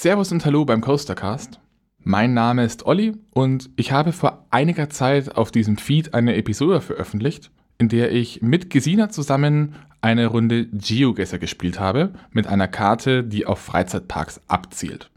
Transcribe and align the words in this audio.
Servus 0.00 0.30
und 0.30 0.44
Hallo 0.44 0.64
beim 0.64 0.80
Coastercast. 0.80 1.58
Mein 2.04 2.32
Name 2.32 2.64
ist 2.64 2.86
Olli 2.86 3.14
und 3.32 3.68
ich 3.74 3.90
habe 3.90 4.12
vor 4.12 4.46
einiger 4.48 4.88
Zeit 4.90 5.36
auf 5.36 5.50
diesem 5.50 5.76
Feed 5.76 6.14
eine 6.14 6.36
Episode 6.36 6.80
veröffentlicht, 6.80 7.50
in 7.78 7.88
der 7.88 8.12
ich 8.12 8.40
mit 8.40 8.70
Gesina 8.70 9.10
zusammen 9.10 9.74
eine 10.00 10.28
Runde 10.28 10.66
Geogesser 10.66 11.40
gespielt 11.40 11.80
habe, 11.80 12.12
mit 12.30 12.46
einer 12.46 12.68
Karte, 12.68 13.24
die 13.24 13.44
auf 13.44 13.58
Freizeitparks 13.58 14.40
abzielt. 14.46 15.10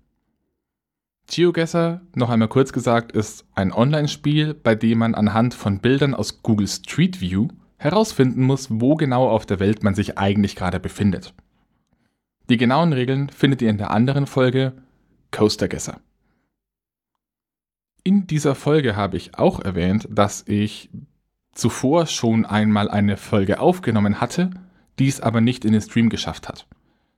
GeoGuessr, 1.27 2.01
noch 2.15 2.31
einmal 2.31 2.47
kurz 2.47 2.73
gesagt, 2.73 3.11
ist 3.11 3.45
ein 3.53 3.71
Online-Spiel, 3.71 4.55
bei 4.55 4.73
dem 4.73 4.97
man 4.97 5.13
anhand 5.13 5.53
von 5.53 5.77
Bildern 5.77 6.15
aus 6.15 6.41
Google 6.41 6.67
Street 6.67 7.21
View 7.21 7.49
herausfinden 7.77 8.41
muss, 8.41 8.67
wo 8.71 8.95
genau 8.95 9.29
auf 9.29 9.45
der 9.45 9.59
Welt 9.59 9.83
man 9.83 9.93
sich 9.93 10.17
eigentlich 10.17 10.55
gerade 10.55 10.79
befindet. 10.79 11.35
Die 12.51 12.57
genauen 12.57 12.91
Regeln 12.91 13.29
findet 13.29 13.61
ihr 13.61 13.69
in 13.69 13.77
der 13.77 13.91
anderen 13.91 14.27
Folge 14.27 14.73
Coastergesser. 15.31 16.01
In 18.03 18.27
dieser 18.27 18.55
Folge 18.55 18.97
habe 18.97 19.15
ich 19.15 19.37
auch 19.37 19.61
erwähnt, 19.61 20.05
dass 20.11 20.45
ich 20.49 20.89
zuvor 21.53 22.07
schon 22.07 22.45
einmal 22.45 22.89
eine 22.89 23.15
Folge 23.15 23.61
aufgenommen 23.61 24.19
hatte, 24.19 24.49
dies 24.99 25.21
aber 25.21 25.39
nicht 25.39 25.63
in 25.63 25.71
den 25.71 25.79
Stream 25.79 26.09
geschafft 26.09 26.49
hat. 26.49 26.67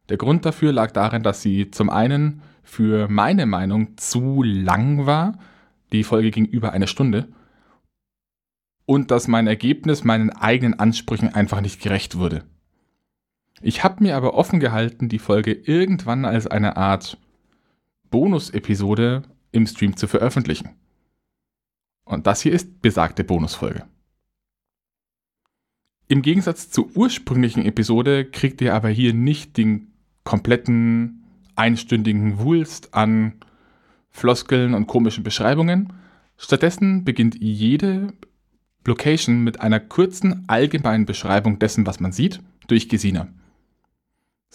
Der 0.09 0.17
Grund 0.17 0.45
dafür 0.45 0.71
lag 0.71 0.91
darin, 0.91 1.23
dass 1.23 1.41
sie 1.41 1.71
zum 1.71 1.89
einen 1.89 2.43
für 2.61 3.07
meine 3.07 3.47
Meinung 3.47 3.97
zu 3.97 4.43
lang 4.43 5.07
war, 5.07 5.39
die 5.93 6.03
Folge 6.03 6.29
ging 6.29 6.45
über 6.45 6.73
eine 6.73 6.85
Stunde, 6.85 7.27
und 8.85 9.09
dass 9.09 9.27
mein 9.27 9.47
Ergebnis 9.47 10.03
meinen 10.03 10.29
eigenen 10.29 10.77
Ansprüchen 10.79 11.33
einfach 11.33 11.61
nicht 11.61 11.81
gerecht 11.81 12.19
wurde. 12.19 12.43
Ich 13.65 13.81
habe 13.81 14.03
mir 14.03 14.17
aber 14.17 14.33
offen 14.33 14.59
gehalten, 14.59 15.07
die 15.07 15.19
Folge 15.19 15.53
irgendwann 15.53 16.25
als 16.25 16.47
eine 16.47 16.75
Art 16.75 17.17
Bonus-Episode 18.09 19.23
im 19.53 19.65
Stream 19.67 19.95
zu 19.95 20.07
veröffentlichen. 20.07 20.71
Und 22.03 22.27
das 22.27 22.41
hier 22.41 22.51
ist 22.51 22.81
besagte 22.81 23.23
Bonusfolge. 23.23 23.85
Im 26.09 26.21
Gegensatz 26.21 26.69
zur 26.71 26.89
ursprünglichen 26.93 27.63
Episode 27.65 28.25
kriegt 28.25 28.59
ihr 28.59 28.75
aber 28.75 28.89
hier 28.89 29.13
nicht 29.13 29.55
den 29.55 29.93
kompletten 30.25 31.23
einstündigen 31.55 32.39
Wulst 32.39 32.93
an 32.93 33.35
Floskeln 34.09 34.73
und 34.73 34.87
komischen 34.87 35.23
Beschreibungen. 35.23 35.93
Stattdessen 36.35 37.05
beginnt 37.05 37.35
jede 37.39 38.11
Location 38.85 39.41
mit 39.41 39.61
einer 39.61 39.79
kurzen 39.79 40.43
allgemeinen 40.47 41.05
Beschreibung 41.05 41.59
dessen, 41.59 41.87
was 41.87 42.01
man 42.01 42.11
sieht, 42.11 42.41
durch 42.67 42.89
Gesina. 42.89 43.29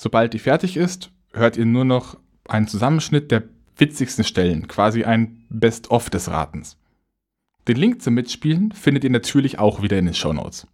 Sobald 0.01 0.33
die 0.33 0.39
fertig 0.39 0.77
ist, 0.77 1.11
hört 1.33 1.57
ihr 1.57 1.67
nur 1.67 1.85
noch 1.85 2.17
einen 2.47 2.69
Zusammenschnitt 2.69 3.33
der 3.33 3.43
witzigsten 3.79 4.23
Stellen, 4.23 4.69
quasi 4.69 5.03
ein 5.03 5.45
Best-of 5.49 6.09
des 6.09 6.31
Ratens. 6.31 6.77
Den 7.67 7.77
Link 7.79 8.01
zum 8.01 8.15
Mitspielen 8.15 8.71
findet 8.71 9.03
ihr 9.03 9.11
natürlich 9.11 9.59
auch 9.59 9.83
wieder 9.83 9.99
in 9.99 10.05
den 10.05 10.15
Show 10.15 10.33
Notes. 10.33 10.69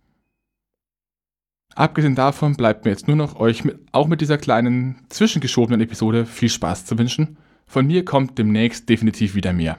Abgesehen 1.75 2.15
davon 2.15 2.55
bleibt 2.55 2.85
mir 2.85 2.91
jetzt 2.91 3.09
nur 3.09 3.17
noch 3.17 3.37
euch 3.37 3.65
mit, 3.65 3.81
auch 3.93 4.09
mit 4.09 4.21
dieser 4.21 4.37
kleinen 4.37 5.07
zwischengeschobenen 5.09 5.81
Episode 5.81 6.27
viel 6.27 6.51
Spaß 6.51 6.85
zu 6.85 6.99
wünschen. 6.99 7.39
Von 7.67 7.87
mir 7.87 8.05
kommt 8.05 8.37
demnächst 8.37 8.91
definitiv 8.91 9.35
wieder 9.35 9.55
mehr. 9.55 9.79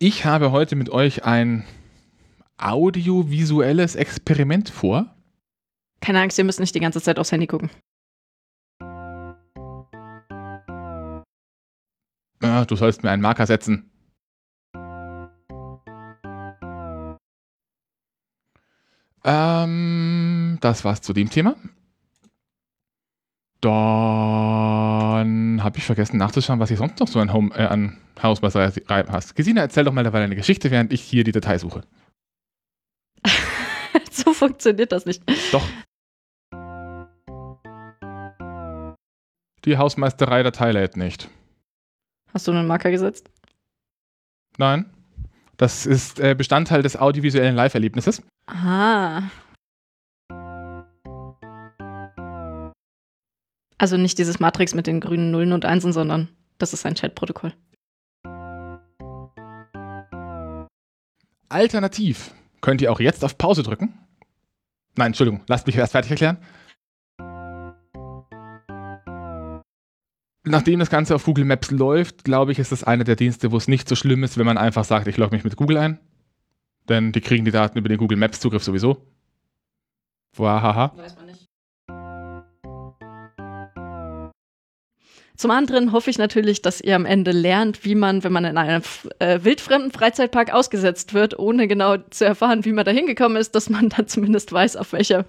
Ich 0.00 0.24
habe 0.24 0.50
heute 0.50 0.74
mit 0.74 0.90
euch 0.90 1.24
ein 1.24 1.62
audiovisuelles 2.62 3.96
Experiment 3.96 4.70
vor. 4.70 5.14
Keine 6.00 6.20
Angst, 6.20 6.38
ihr 6.38 6.44
müsst 6.44 6.60
nicht 6.60 6.74
die 6.74 6.80
ganze 6.80 7.00
Zeit 7.00 7.18
aufs 7.18 7.32
Handy 7.32 7.46
gucken. 7.46 7.70
Ah, 12.42 12.64
du 12.64 12.74
sollst 12.74 13.02
mir 13.02 13.10
einen 13.10 13.22
Marker 13.22 13.46
setzen. 13.46 13.88
Ähm, 19.24 20.58
das 20.60 20.84
war's 20.84 21.00
zu 21.00 21.12
dem 21.12 21.30
Thema. 21.30 21.54
Dann 23.60 25.62
habe 25.62 25.78
ich 25.78 25.84
vergessen 25.84 26.16
nachzuschauen, 26.16 26.58
was 26.58 26.72
ich 26.72 26.78
sonst 26.78 26.98
noch 26.98 27.06
so 27.06 27.20
an, 27.20 27.32
Home, 27.32 27.54
äh, 27.54 27.66
an 27.66 27.98
Hausmeisterei 28.20 29.04
hast. 29.08 29.36
Gesina, 29.36 29.60
erzähl 29.60 29.84
doch 29.84 29.92
mal 29.92 30.02
dabei 30.02 30.24
eine 30.24 30.34
Geschichte, 30.34 30.72
während 30.72 30.92
ich 30.92 31.00
hier 31.00 31.22
die 31.22 31.30
Datei 31.30 31.58
suche. 31.58 31.82
Funktioniert 34.42 34.90
das 34.90 35.06
nicht. 35.06 35.22
Doch. 35.52 35.64
Die 39.64 39.78
Hausmeisterei-Datei 39.78 40.72
lädt 40.72 40.96
nicht. 40.96 41.28
Hast 42.34 42.48
du 42.48 42.50
einen 42.50 42.66
Marker 42.66 42.90
gesetzt? 42.90 43.30
Nein. 44.58 44.92
Das 45.56 45.86
ist 45.86 46.18
äh, 46.18 46.34
Bestandteil 46.34 46.82
des 46.82 46.96
audiovisuellen 46.96 47.54
Live-Erlebnisses. 47.54 48.22
Ah. 48.48 49.22
Also 53.78 53.96
nicht 53.96 54.18
dieses 54.18 54.40
Matrix 54.40 54.74
mit 54.74 54.88
den 54.88 54.98
grünen 54.98 55.30
Nullen 55.30 55.52
und 55.52 55.64
Einsen, 55.64 55.92
sondern 55.92 56.28
das 56.58 56.72
ist 56.72 56.84
ein 56.84 56.94
Chatprotokoll. 56.94 57.52
Alternativ 61.48 62.32
könnt 62.60 62.82
ihr 62.82 62.90
auch 62.90 62.98
jetzt 62.98 63.24
auf 63.24 63.38
Pause 63.38 63.62
drücken. 63.62 64.02
Nein, 64.96 65.08
Entschuldigung, 65.08 65.42
lasst 65.46 65.66
mich 65.66 65.76
erst 65.76 65.92
fertig 65.92 66.10
erklären. 66.10 66.38
Nachdem 70.44 70.80
das 70.80 70.90
Ganze 70.90 71.14
auf 71.14 71.24
Google 71.24 71.44
Maps 71.44 71.70
läuft, 71.70 72.24
glaube 72.24 72.52
ich, 72.52 72.58
ist 72.58 72.72
das 72.72 72.82
einer 72.82 73.04
der 73.04 73.14
Dienste, 73.16 73.52
wo 73.52 73.56
es 73.56 73.68
nicht 73.68 73.88
so 73.88 73.94
schlimm 73.94 74.24
ist, 74.24 74.38
wenn 74.38 74.46
man 74.46 74.58
einfach 74.58 74.84
sagt, 74.84 75.06
ich 75.06 75.16
logge 75.16 75.36
mich 75.36 75.44
mit 75.44 75.56
Google 75.56 75.78
ein. 75.78 76.00
Denn 76.88 77.12
die 77.12 77.20
kriegen 77.20 77.44
die 77.44 77.52
Daten 77.52 77.78
über 77.78 77.88
den 77.88 77.98
Google 77.98 78.18
Maps 78.18 78.40
Zugriff 78.40 78.64
sowieso. 78.64 79.06
Wahaha. 80.36 80.96
Weiß 80.96 81.16
man 81.16 81.26
nicht. 81.26 81.51
Zum 85.36 85.50
anderen 85.50 85.92
hoffe 85.92 86.10
ich 86.10 86.18
natürlich, 86.18 86.62
dass 86.62 86.80
ihr 86.80 86.94
am 86.94 87.06
Ende 87.06 87.32
lernt, 87.32 87.84
wie 87.84 87.94
man, 87.94 88.22
wenn 88.22 88.32
man 88.32 88.44
in 88.44 88.58
einem 88.58 88.82
äh, 89.18 89.40
wildfremden 89.42 89.90
Freizeitpark 89.90 90.52
ausgesetzt 90.52 91.14
wird, 91.14 91.38
ohne 91.38 91.68
genau 91.68 91.96
zu 91.96 92.24
erfahren, 92.24 92.64
wie 92.64 92.72
man 92.72 92.84
da 92.84 92.90
hingekommen 92.90 93.38
ist, 93.38 93.54
dass 93.54 93.70
man 93.70 93.88
dann 93.96 94.08
zumindest 94.08 94.52
weiß, 94.52 94.76
auf 94.76 94.92
welcher 94.92 95.24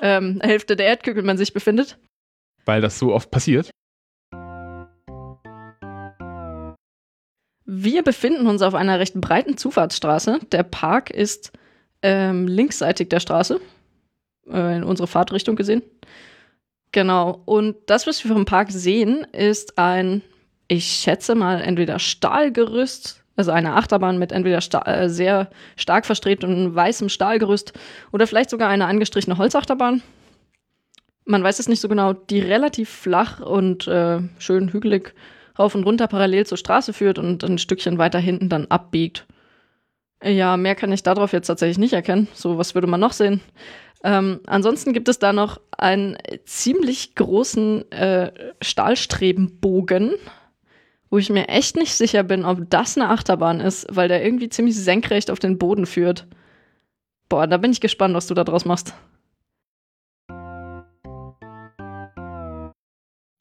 ähm, 0.00 0.40
Hälfte 0.42 0.76
der 0.76 0.86
Erdkugel 0.86 1.22
man 1.22 1.38
sich 1.38 1.52
befindet. 1.52 1.98
Weil 2.64 2.80
das 2.80 2.98
so 2.98 3.14
oft 3.14 3.30
passiert. 3.30 3.70
Wir 7.66 8.02
befinden 8.02 8.46
uns 8.46 8.62
auf 8.62 8.74
einer 8.74 8.98
recht 8.98 9.14
breiten 9.20 9.56
Zufahrtsstraße. 9.56 10.40
Der 10.52 10.62
Park 10.64 11.10
ist 11.10 11.52
ähm, 12.02 12.46
linksseitig 12.46 13.08
der 13.08 13.20
Straße, 13.20 13.60
äh, 14.50 14.76
in 14.76 14.84
unsere 14.84 15.06
Fahrtrichtung 15.06 15.56
gesehen. 15.56 15.82
Genau. 16.94 17.42
Und 17.44 17.74
das, 17.86 18.06
was 18.06 18.22
wir 18.22 18.32
vom 18.32 18.44
Park 18.44 18.70
sehen, 18.70 19.26
ist 19.32 19.78
ein, 19.78 20.22
ich 20.68 20.86
schätze 20.86 21.34
mal, 21.34 21.60
entweder 21.60 21.98
Stahlgerüst, 21.98 23.20
also 23.34 23.50
eine 23.50 23.74
Achterbahn 23.74 24.16
mit 24.16 24.30
entweder 24.30 24.60
äh, 24.86 25.08
sehr 25.08 25.50
stark 25.74 26.06
verstrebtem 26.06 26.72
weißem 26.72 27.08
Stahlgerüst 27.08 27.72
oder 28.12 28.28
vielleicht 28.28 28.48
sogar 28.48 28.68
eine 28.68 28.86
angestrichene 28.86 29.38
Holzachterbahn. 29.38 30.02
Man 31.24 31.42
weiß 31.42 31.58
es 31.58 31.68
nicht 31.68 31.80
so 31.80 31.88
genau, 31.88 32.12
die 32.12 32.38
relativ 32.38 32.90
flach 32.90 33.40
und 33.40 33.88
äh, 33.88 34.20
schön 34.38 34.72
hügelig 34.72 35.14
rauf 35.58 35.74
und 35.74 35.82
runter 35.82 36.06
parallel 36.06 36.46
zur 36.46 36.58
Straße 36.58 36.92
führt 36.92 37.18
und 37.18 37.42
ein 37.42 37.58
Stückchen 37.58 37.98
weiter 37.98 38.20
hinten 38.20 38.48
dann 38.48 38.66
abbiegt. 38.66 39.26
Ja, 40.22 40.56
mehr 40.56 40.76
kann 40.76 40.92
ich 40.92 41.02
darauf 41.02 41.32
jetzt 41.32 41.48
tatsächlich 41.48 41.78
nicht 41.78 41.92
erkennen. 41.92 42.28
So, 42.34 42.56
was 42.56 42.76
würde 42.76 42.86
man 42.86 43.00
noch 43.00 43.12
sehen? 43.12 43.40
Ähm, 44.04 44.40
ansonsten 44.46 44.92
gibt 44.92 45.08
es 45.08 45.18
da 45.18 45.32
noch 45.32 45.58
einen 45.78 46.18
ziemlich 46.44 47.14
großen 47.14 47.90
äh, 47.90 48.32
Stahlstrebenbogen, 48.60 50.12
wo 51.08 51.16
ich 51.16 51.30
mir 51.30 51.48
echt 51.48 51.76
nicht 51.76 51.94
sicher 51.94 52.22
bin, 52.22 52.44
ob 52.44 52.68
das 52.68 52.98
eine 52.98 53.08
Achterbahn 53.08 53.60
ist, 53.60 53.86
weil 53.88 54.08
der 54.08 54.22
irgendwie 54.22 54.50
ziemlich 54.50 54.76
senkrecht 54.76 55.30
auf 55.30 55.38
den 55.38 55.56
Boden 55.56 55.86
führt. 55.86 56.26
Boah, 57.30 57.46
da 57.46 57.56
bin 57.56 57.72
ich 57.72 57.80
gespannt, 57.80 58.14
was 58.14 58.26
du 58.26 58.34
da 58.34 58.44
draus 58.44 58.66
machst. 58.66 58.92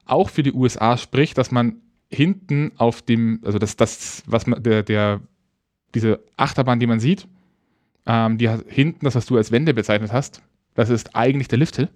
Auch 0.06 0.30
für 0.30 0.44
die 0.44 0.54
USA 0.54 0.96
spricht, 0.96 1.38
dass 1.38 1.52
man 1.52 1.82
hinten 2.10 2.72
auf 2.78 3.02
dem, 3.02 3.42
also 3.44 3.60
das, 3.60 3.76
das, 3.76 4.24
was 4.28 4.48
man, 4.48 4.64
der, 4.64 4.82
der, 4.82 5.20
diese 5.94 6.24
Achterbahn, 6.38 6.80
die 6.80 6.88
man 6.88 7.02
sieht, 7.02 7.28
ähm, 8.06 8.38
die 8.38 8.50
hinten, 8.68 9.04
das, 9.04 9.16
was 9.16 9.26
du 9.26 9.36
als 9.36 9.52
Wände 9.52 9.74
bezeichnet 9.74 10.14
hast, 10.14 10.42
das 10.74 10.90
ist 10.90 11.16
eigentlich 11.16 11.48
der 11.48 11.60
Lifthill. 11.60 11.90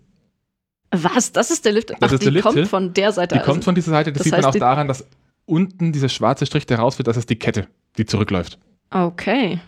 Was? 0.92 1.32
Das 1.32 1.52
ist 1.52 1.66
der 1.66 1.74
Lift? 1.74 1.90
Das 1.90 1.98
Ach, 2.02 2.12
ist 2.14 2.24
die 2.24 2.32
der 2.32 2.42
kommt 2.42 2.68
von 2.68 2.94
der 2.94 3.12
Seite. 3.12 3.36
Die 3.36 3.40
also, 3.40 3.52
kommt 3.52 3.64
von 3.64 3.76
dieser 3.76 3.92
Seite. 3.92 4.12
Das, 4.14 4.20
das 4.20 4.24
sieht 4.26 4.34
man 4.34 4.46
auch 4.46 4.56
daran, 4.56 4.88
dass 4.88 5.06
unten 5.46 5.92
dieser 5.92 6.10
schwarze 6.10 6.46
Strich, 6.46 6.66
der 6.66 6.80
raus 6.80 6.98
wird, 6.98 7.08
das 7.08 7.18
ist 7.18 7.30
die 7.30 7.38
Kette, 7.38 7.68
die 7.98 8.06
zurückläuft. 8.06 8.58
Okay. 8.90 9.60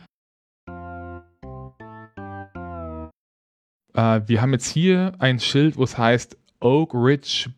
Äh, 3.93 4.21
wir 4.27 4.41
haben 4.41 4.53
jetzt 4.53 4.67
hier 4.67 5.13
ein 5.19 5.39
Schild, 5.39 5.77
wo 5.77 5.83
es 5.83 5.97
heißt 5.97 6.37
Oak 6.61 6.93
Ridge 6.93 7.49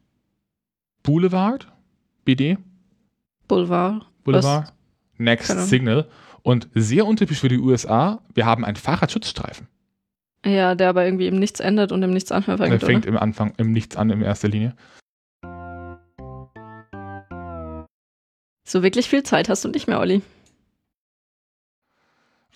Boulevard, 1.04 1.68
BD, 2.26 2.58
Boulevard. 3.48 4.06
Boulevard, 4.24 4.74
Next 5.18 5.48
Keine 5.48 5.60
Ahnung. 5.60 5.70
Signal. 5.70 6.08
Und 6.44 6.70
sehr 6.74 7.06
untypisch 7.06 7.40
für 7.40 7.50
die 7.50 7.60
USA, 7.60 8.22
wir 8.34 8.46
haben 8.46 8.66
einen 8.66 8.76
Fahrradschutzstreifen. 8.76 9.68
Ja, 10.46 10.74
der 10.76 10.90
aber 10.90 11.06
irgendwie 11.06 11.28
im 11.28 11.38
Nichts 11.38 11.60
endet 11.60 11.92
und 11.92 12.02
im 12.02 12.12
Nichts 12.12 12.30
Der 12.30 12.38
anfängt. 12.38 12.60
fängt 12.84 13.06
oder? 13.06 13.08
im 13.08 13.18
Anfang 13.18 13.54
im 13.58 13.72
Nichts 13.72 13.96
an 13.96 14.10
in 14.10 14.22
erster 14.22 14.48
Linie. 14.48 14.76
So 18.68 18.84
wirklich 18.84 19.10
viel 19.10 19.24
Zeit 19.24 19.50
hast 19.50 19.64
du 19.66 19.70
nicht 19.70 19.88
mehr, 19.88 20.00
Olli. 20.00 20.22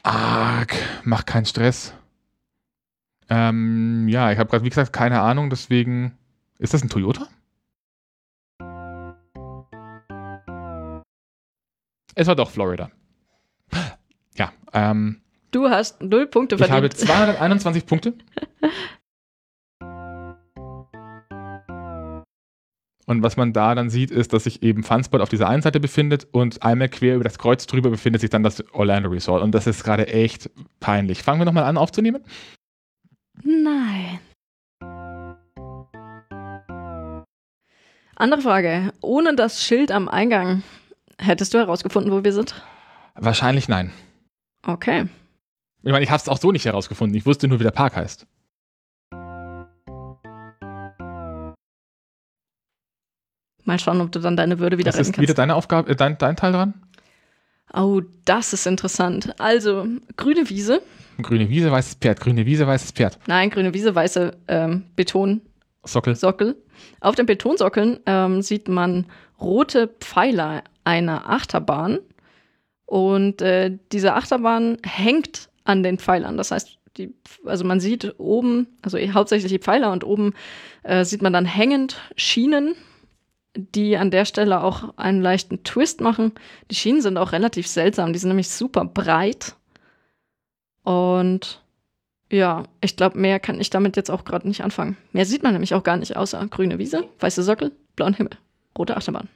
Arg, 0.03 0.75
mach 1.03 1.25
keinen 1.25 1.45
Stress. 1.45 1.93
Ähm, 3.29 4.07
ja, 4.07 4.31
ich 4.31 4.37
habe 4.37 4.49
gerade, 4.49 4.63
wie 4.63 4.69
gesagt, 4.69 4.93
keine 4.93 5.21
Ahnung, 5.21 5.49
deswegen. 5.49 6.17
Ist 6.57 6.73
das 6.73 6.83
ein 6.83 6.89
Toyota? 6.89 7.27
Es 12.15 12.27
war 12.27 12.35
doch 12.35 12.49
Florida. 12.49 12.89
Ja, 14.35 14.53
ähm, 14.73 15.21
Du 15.55 15.69
hast 15.69 16.01
null 16.03 16.27
Punkte 16.27 16.55
ich 16.55 16.61
habe 16.63 16.89
verdient. 16.89 16.97
221 16.97 17.85
Punkte. 17.85 18.13
Und 23.05 23.23
was 23.23 23.37
man 23.37 23.53
da 23.53 23.73
dann 23.73 23.89
sieht, 23.89 24.11
ist, 24.11 24.33
dass 24.33 24.43
sich 24.43 24.63
eben 24.63 24.83
Funspot 24.83 25.21
auf 25.21 25.29
dieser 25.29 25.47
einen 25.47 25.61
Seite 25.61 25.79
befindet 25.79 26.27
und 26.33 26.61
einmal 26.61 26.89
quer 26.89 27.15
über 27.15 27.23
das 27.23 27.37
Kreuz 27.37 27.65
drüber 27.67 27.89
befindet 27.89 28.19
sich 28.19 28.29
dann 28.29 28.43
das 28.43 28.65
Orlando 28.73 29.07
Resort. 29.07 29.41
Und 29.43 29.55
das 29.55 29.65
ist 29.65 29.85
gerade 29.85 30.07
echt 30.07 30.49
peinlich. 30.81 31.23
Fangen 31.23 31.39
wir 31.39 31.45
nochmal 31.45 31.63
an 31.63 31.77
aufzunehmen. 31.77 32.25
Nein. 33.41 34.19
Andere 38.17 38.41
Frage. 38.41 38.91
Ohne 38.99 39.35
das 39.35 39.63
Schild 39.63 39.93
am 39.93 40.09
Eingang 40.09 40.63
hättest 41.17 41.53
du 41.53 41.59
herausgefunden, 41.59 42.11
wo 42.11 42.25
wir 42.25 42.33
sind? 42.33 42.61
Wahrscheinlich 43.13 43.69
nein. 43.69 43.93
Okay. 44.67 45.07
Ich 45.85 45.91
meine, 45.91 46.03
ich 46.03 46.09
habe 46.09 46.19
es 46.19 46.27
auch 46.27 46.39
so 46.39 46.51
nicht 46.51 46.65
herausgefunden. 46.65 47.15
Ich 47.15 47.27
wusste 47.27 47.47
nur, 47.47 47.59
wie 47.59 47.63
der 47.63 47.69
Park 47.69 47.95
heißt. 47.95 48.25
Mal 53.63 53.79
schauen, 53.79 54.01
ob 54.01 54.11
du 54.11 54.19
dann 54.19 54.35
deine 54.35 54.57
Würde 54.57 54.79
wieder 54.79 54.89
Das 54.91 54.95
retten 54.99 55.11
ist 55.11 55.17
wieder 55.19 55.27
kannst. 55.27 55.37
deine 55.37 55.55
Aufgabe, 55.55 55.91
äh, 55.91 55.95
dein, 55.95 56.17
dein 56.17 56.35
Teil 56.35 56.53
dran. 56.53 56.73
Oh, 57.71 58.01
das 58.25 58.53
ist 58.53 58.65
interessant. 58.65 59.39
Also, 59.39 59.85
grüne 60.17 60.49
Wiese. 60.49 60.81
Grüne 61.21 61.49
Wiese, 61.49 61.71
weißes 61.71 61.95
Pferd. 61.95 62.19
Grüne 62.19 62.47
Wiese, 62.47 62.65
weißes 62.65 62.91
Pferd. 62.91 63.19
Nein, 63.27 63.51
grüne 63.51 63.73
Wiese, 63.73 63.93
weiße 63.93 64.37
ähm, 64.47 64.85
Betonsockel. 64.95 66.15
Sockel. 66.15 66.55
Auf 66.99 67.13
den 67.13 67.27
Betonsockeln 67.27 67.99
ähm, 68.07 68.41
sieht 68.41 68.67
man 68.67 69.05
rote 69.39 69.87
Pfeiler 69.99 70.63
einer 70.83 71.29
Achterbahn. 71.29 71.99
Und 72.85 73.41
äh, 73.43 73.77
diese 73.91 74.13
Achterbahn 74.15 74.77
hängt 74.83 75.49
an 75.65 75.83
den 75.83 75.99
Pfeilern. 75.99 76.37
Das 76.37 76.51
heißt, 76.51 76.79
die, 76.97 77.13
also 77.45 77.65
man 77.65 77.79
sieht 77.79 78.15
oben, 78.17 78.67
also 78.81 78.97
hauptsächlich 78.97 79.51
die 79.51 79.59
Pfeiler 79.59 79.91
und 79.91 80.05
oben 80.05 80.33
äh, 80.83 81.03
sieht 81.03 81.21
man 81.21 81.33
dann 81.33 81.45
hängend 81.45 81.99
Schienen, 82.15 82.75
die 83.55 83.97
an 83.97 84.11
der 84.11 84.25
Stelle 84.25 84.63
auch 84.63 84.97
einen 84.97 85.21
leichten 85.21 85.63
Twist 85.63 86.01
machen. 86.01 86.33
Die 86.71 86.75
Schienen 86.75 87.01
sind 87.01 87.17
auch 87.17 87.31
relativ 87.31 87.67
seltsam, 87.67 88.13
die 88.13 88.19
sind 88.19 88.29
nämlich 88.29 88.49
super 88.49 88.85
breit. 88.85 89.55
Und 90.83 91.61
ja, 92.31 92.63
ich 92.81 92.95
glaube, 92.95 93.19
mehr 93.19 93.39
kann 93.39 93.59
ich 93.59 93.69
damit 93.69 93.97
jetzt 93.97 94.11
auch 94.11 94.23
gerade 94.23 94.47
nicht 94.47 94.63
anfangen. 94.63 94.97
Mehr 95.11 95.25
sieht 95.25 95.43
man 95.43 95.53
nämlich 95.53 95.73
auch 95.73 95.83
gar 95.83 95.97
nicht, 95.97 96.15
außer 96.15 96.45
grüne 96.47 96.79
Wiese, 96.79 97.07
weiße 97.19 97.43
Sockel, 97.43 97.71
blauen 97.95 98.13
Himmel, 98.13 98.37
rote 98.77 98.95
Achterbahn. 98.95 99.29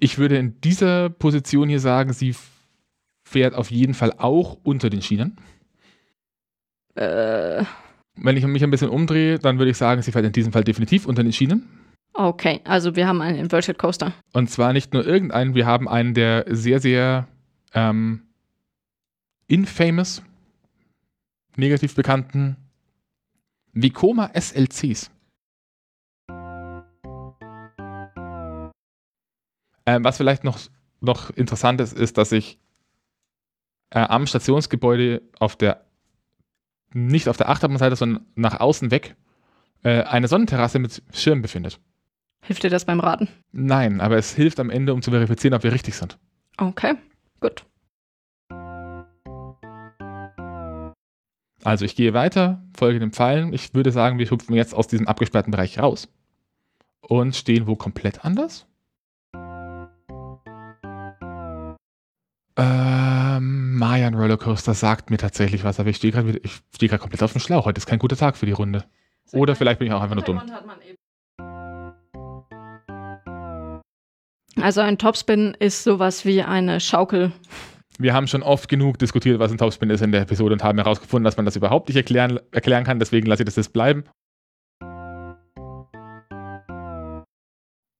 Ich 0.00 0.18
würde 0.18 0.36
in 0.38 0.60
dieser 0.60 1.10
Position 1.10 1.68
hier 1.68 1.80
sagen, 1.80 2.12
sie 2.12 2.34
fährt 3.24 3.54
auf 3.54 3.70
jeden 3.70 3.94
Fall 3.94 4.12
auch 4.16 4.58
unter 4.62 4.90
den 4.90 5.02
Schienen. 5.02 5.36
Äh, 6.94 7.64
Wenn 8.16 8.36
ich 8.36 8.46
mich 8.46 8.62
ein 8.64 8.70
bisschen 8.70 8.90
umdrehe, 8.90 9.38
dann 9.38 9.58
würde 9.58 9.70
ich 9.70 9.76
sagen, 9.76 10.02
sie 10.02 10.12
fährt 10.12 10.24
in 10.24 10.32
diesem 10.32 10.52
Fall 10.52 10.64
definitiv 10.64 11.06
unter 11.06 11.22
den 11.22 11.32
Schienen. 11.32 11.68
okay, 12.14 12.60
also 12.64 12.96
wir 12.96 13.06
haben 13.06 13.20
einen 13.20 13.38
Inverted 13.38 13.78
Coaster. 13.78 14.12
Und 14.32 14.50
zwar 14.50 14.72
nicht 14.72 14.92
nur 14.92 15.06
irgendeinen, 15.06 15.54
wir 15.54 15.66
haben 15.66 15.88
einen 15.88 16.14
der 16.14 16.44
sehr, 16.48 16.80
sehr 16.80 17.28
ähm, 17.74 18.22
infamous, 19.46 20.22
negativ 21.56 21.94
bekannten 21.94 22.56
Vekoma 23.72 24.30
SLCs. 24.34 25.10
Ähm, 29.88 30.04
was 30.04 30.18
vielleicht 30.18 30.44
noch, 30.44 30.58
noch 31.00 31.30
interessant 31.30 31.80
ist, 31.80 31.96
ist, 31.96 32.18
dass 32.18 32.30
ich 32.30 32.58
äh, 33.88 34.00
am 34.00 34.26
Stationsgebäude 34.26 35.22
auf 35.38 35.56
der, 35.56 35.86
nicht 36.92 37.26
auf 37.26 37.38
der 37.38 37.48
Achterbahnseite, 37.48 37.96
sondern 37.96 38.26
nach 38.34 38.60
außen 38.60 38.90
weg, 38.90 39.16
äh, 39.84 40.02
eine 40.02 40.28
Sonnenterrasse 40.28 40.78
mit 40.78 41.02
Schirm 41.14 41.40
befindet. 41.40 41.80
Hilft 42.42 42.64
dir 42.64 42.68
das 42.68 42.84
beim 42.84 43.00
Raten? 43.00 43.28
Nein, 43.50 44.02
aber 44.02 44.18
es 44.18 44.34
hilft 44.34 44.60
am 44.60 44.68
Ende, 44.68 44.92
um 44.92 45.00
zu 45.00 45.10
verifizieren, 45.10 45.54
ob 45.54 45.62
wir 45.62 45.72
richtig 45.72 45.96
sind. 45.96 46.18
Okay, 46.58 46.94
gut. 47.40 47.64
Also 51.64 51.86
ich 51.86 51.96
gehe 51.96 52.12
weiter, 52.12 52.62
folge 52.76 52.98
den 52.98 53.12
Pfeilen. 53.12 53.54
Ich 53.54 53.72
würde 53.72 53.90
sagen, 53.90 54.18
wir 54.18 54.30
hüpfen 54.30 54.54
jetzt 54.54 54.74
aus 54.74 54.86
diesem 54.86 55.08
abgesperrten 55.08 55.50
Bereich 55.50 55.78
raus 55.78 56.08
und 57.00 57.34
stehen 57.34 57.66
wo 57.66 57.74
komplett 57.74 58.22
anders. 58.26 58.67
Mayan 63.78 64.14
Rollercoaster 64.14 64.74
sagt 64.74 65.10
mir 65.10 65.18
tatsächlich 65.18 65.62
was, 65.62 65.78
aber 65.78 65.90
ich 65.90 65.96
stehe 65.96 66.12
gerade 66.12 66.40
gerade 66.40 66.98
komplett 66.98 67.22
auf 67.22 67.32
dem 67.32 67.40
Schlauch. 67.40 67.64
Heute 67.64 67.78
ist 67.78 67.86
kein 67.86 68.00
guter 68.00 68.16
Tag 68.16 68.36
für 68.36 68.46
die 68.46 68.52
Runde. 68.52 68.84
Oder 69.32 69.54
vielleicht 69.54 69.78
bin 69.78 69.86
ich 69.86 69.94
auch 69.94 70.02
einfach 70.02 70.16
nur 70.16 70.24
dumm. 70.24 70.42
Also 74.60 74.80
ein 74.80 74.98
Topspin 74.98 75.56
ist 75.60 75.84
sowas 75.84 76.24
wie 76.24 76.42
eine 76.42 76.80
Schaukel. 76.80 77.30
Wir 78.00 78.14
haben 78.14 78.26
schon 78.26 78.42
oft 78.42 78.68
genug 78.68 78.98
diskutiert, 78.98 79.38
was 79.38 79.52
ein 79.52 79.58
Topspin 79.58 79.90
ist 79.90 80.02
in 80.02 80.10
der 80.10 80.22
Episode 80.22 80.54
und 80.54 80.64
haben 80.64 80.78
herausgefunden, 80.78 81.24
dass 81.24 81.36
man 81.36 81.46
das 81.46 81.54
überhaupt 81.54 81.88
nicht 81.88 81.96
erklären, 81.96 82.40
erklären 82.50 82.82
kann. 82.82 82.98
Deswegen 82.98 83.26
lasse 83.28 83.42
ich 83.42 83.46
das 83.46 83.56
jetzt 83.56 83.72
bleiben. 83.72 84.04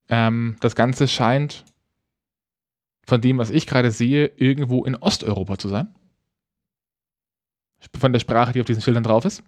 Ähm, 0.08 0.56
das 0.60 0.74
Ganze 0.74 1.06
scheint 1.06 1.64
von 3.08 3.22
dem, 3.22 3.38
was 3.38 3.48
ich 3.48 3.66
gerade 3.66 3.90
sehe, 3.90 4.26
irgendwo 4.36 4.84
in 4.84 4.94
Osteuropa 4.94 5.56
zu 5.56 5.68
sein. 5.68 5.88
Von 7.98 8.12
der 8.12 8.20
Sprache, 8.20 8.52
die 8.52 8.60
auf 8.60 8.66
diesen 8.66 8.82
Schildern 8.82 9.02
drauf 9.02 9.24
ist. 9.24 9.42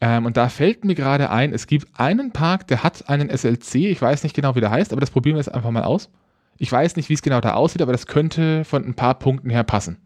Ähm, 0.00 0.26
und 0.26 0.36
da 0.36 0.48
fällt 0.48 0.84
mir 0.84 0.96
gerade 0.96 1.30
ein, 1.30 1.52
es 1.52 1.68
gibt 1.68 1.88
einen 1.98 2.32
Park, 2.32 2.66
der 2.66 2.82
hat 2.82 3.08
einen 3.08 3.30
SLC. 3.30 3.76
Ich 3.76 4.02
weiß 4.02 4.24
nicht 4.24 4.34
genau, 4.34 4.56
wie 4.56 4.60
der 4.60 4.72
heißt, 4.72 4.90
aber 4.90 5.00
das 5.00 5.12
probieren 5.12 5.36
wir 5.36 5.40
jetzt 5.40 5.54
einfach 5.54 5.70
mal 5.70 5.84
aus. 5.84 6.10
Ich 6.56 6.72
weiß 6.72 6.96
nicht, 6.96 7.08
wie 7.08 7.14
es 7.14 7.22
genau 7.22 7.40
da 7.40 7.54
aussieht, 7.54 7.82
aber 7.82 7.92
das 7.92 8.08
könnte 8.08 8.64
von 8.64 8.84
ein 8.84 8.94
paar 8.94 9.16
Punkten 9.16 9.50
her 9.50 9.62
passen. 9.62 9.98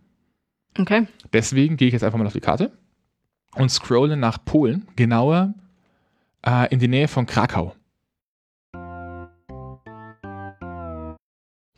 Okay. 0.79 1.07
Deswegen 1.33 1.79
gehe 1.79 1.89
ich 1.89 1.93
jetzt 1.95 2.05
einfach 2.05 2.19
mal 2.19 2.27
auf 2.27 2.35
die 2.35 2.41
Karte 2.41 2.73
und 3.55 3.71
scrolle 3.71 4.19
nach 4.19 4.45
Polen, 4.45 4.87
genauer 4.97 5.55
äh, 6.45 6.71
in 6.71 6.79
die 6.79 6.89
Nähe 6.89 7.09
von 7.09 7.25
Krakau. 7.25 7.75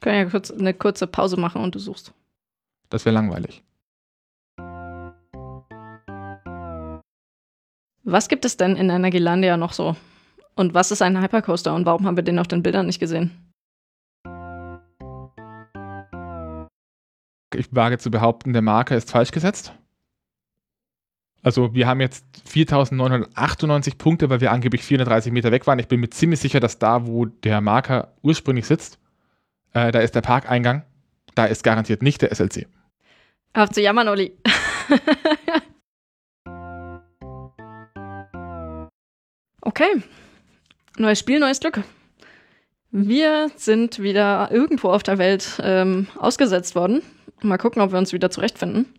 Können 0.04 0.18
ja 0.18 0.24
kurz 0.26 0.50
eine 0.50 0.74
kurze 0.74 1.06
Pause 1.06 1.40
machen 1.40 1.62
und 1.62 1.74
du 1.74 1.78
suchst. 1.78 2.12
Das 2.90 3.06
wäre 3.06 3.14
langweilig. 3.14 3.64
Was 8.02 8.28
gibt 8.28 8.44
es 8.44 8.58
denn 8.58 8.76
in 8.76 8.90
Energylandia 8.90 9.56
noch 9.56 9.72
so? 9.72 9.96
Und 10.56 10.74
was 10.74 10.90
ist 10.90 11.00
ein 11.00 11.18
Hypercoaster 11.22 11.74
und 11.74 11.86
warum 11.86 12.04
haben 12.04 12.18
wir 12.18 12.22
den 12.22 12.38
auf 12.38 12.48
den 12.48 12.62
Bildern 12.62 12.84
nicht 12.84 13.00
gesehen? 13.00 13.30
Ich 17.54 17.74
wage 17.74 17.96
zu 17.96 18.10
behaupten, 18.10 18.52
der 18.52 18.60
Marker 18.60 18.98
ist 18.98 19.10
falsch 19.10 19.30
gesetzt. 19.30 19.72
Also 21.42 21.72
wir 21.72 21.86
haben 21.86 22.02
jetzt 22.02 22.26
4.998 22.46 23.96
Punkte, 23.96 24.28
weil 24.28 24.42
wir 24.42 24.52
angeblich 24.52 24.84
430 24.84 25.32
Meter 25.32 25.50
weg 25.50 25.66
waren. 25.66 25.78
Ich 25.78 25.88
bin 25.88 26.00
mir 26.00 26.10
ziemlich 26.10 26.40
sicher, 26.40 26.60
dass 26.60 26.78
da, 26.78 27.06
wo 27.06 27.24
der 27.24 27.62
Marker 27.62 28.12
ursprünglich 28.20 28.66
sitzt, 28.66 28.98
äh, 29.74 29.92
da 29.92 30.00
ist 30.00 30.14
der 30.14 30.22
Parkeingang. 30.22 30.84
Da 31.34 31.44
ist 31.46 31.62
garantiert 31.64 32.02
nicht 32.02 32.22
der 32.22 32.34
SLC. 32.34 32.66
Auf 33.52 33.70
zu 33.70 33.80
jammern, 33.80 34.08
Olli. 34.08 34.36
okay. 39.60 40.02
Neues 40.96 41.18
Spiel, 41.18 41.40
neues 41.40 41.60
Glück. 41.60 41.82
Wir 42.90 43.50
sind 43.56 43.98
wieder 43.98 44.48
irgendwo 44.52 44.90
auf 44.90 45.02
der 45.02 45.18
Welt 45.18 45.60
ähm, 45.62 46.06
ausgesetzt 46.16 46.76
worden. 46.76 47.02
Mal 47.42 47.58
gucken, 47.58 47.82
ob 47.82 47.90
wir 47.90 47.98
uns 47.98 48.12
wieder 48.12 48.30
zurechtfinden. 48.30 48.94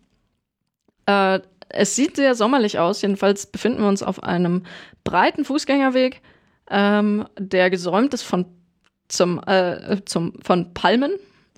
Äh, 1.06 1.40
es 1.70 1.96
sieht 1.96 2.16
sehr 2.16 2.34
sommerlich 2.34 2.78
aus. 2.78 3.00
Jedenfalls 3.02 3.46
befinden 3.46 3.80
wir 3.80 3.88
uns 3.88 4.02
auf 4.02 4.22
einem 4.22 4.64
breiten 5.04 5.44
Fußgängerweg, 5.44 6.20
ähm, 6.70 7.26
der 7.38 7.70
gesäumt 7.70 8.12
ist 8.12 8.22
von, 8.22 8.44
zum, 9.08 9.40
äh, 9.46 10.02
zum, 10.04 10.34
von 10.42 10.72
Palmen 10.74 11.12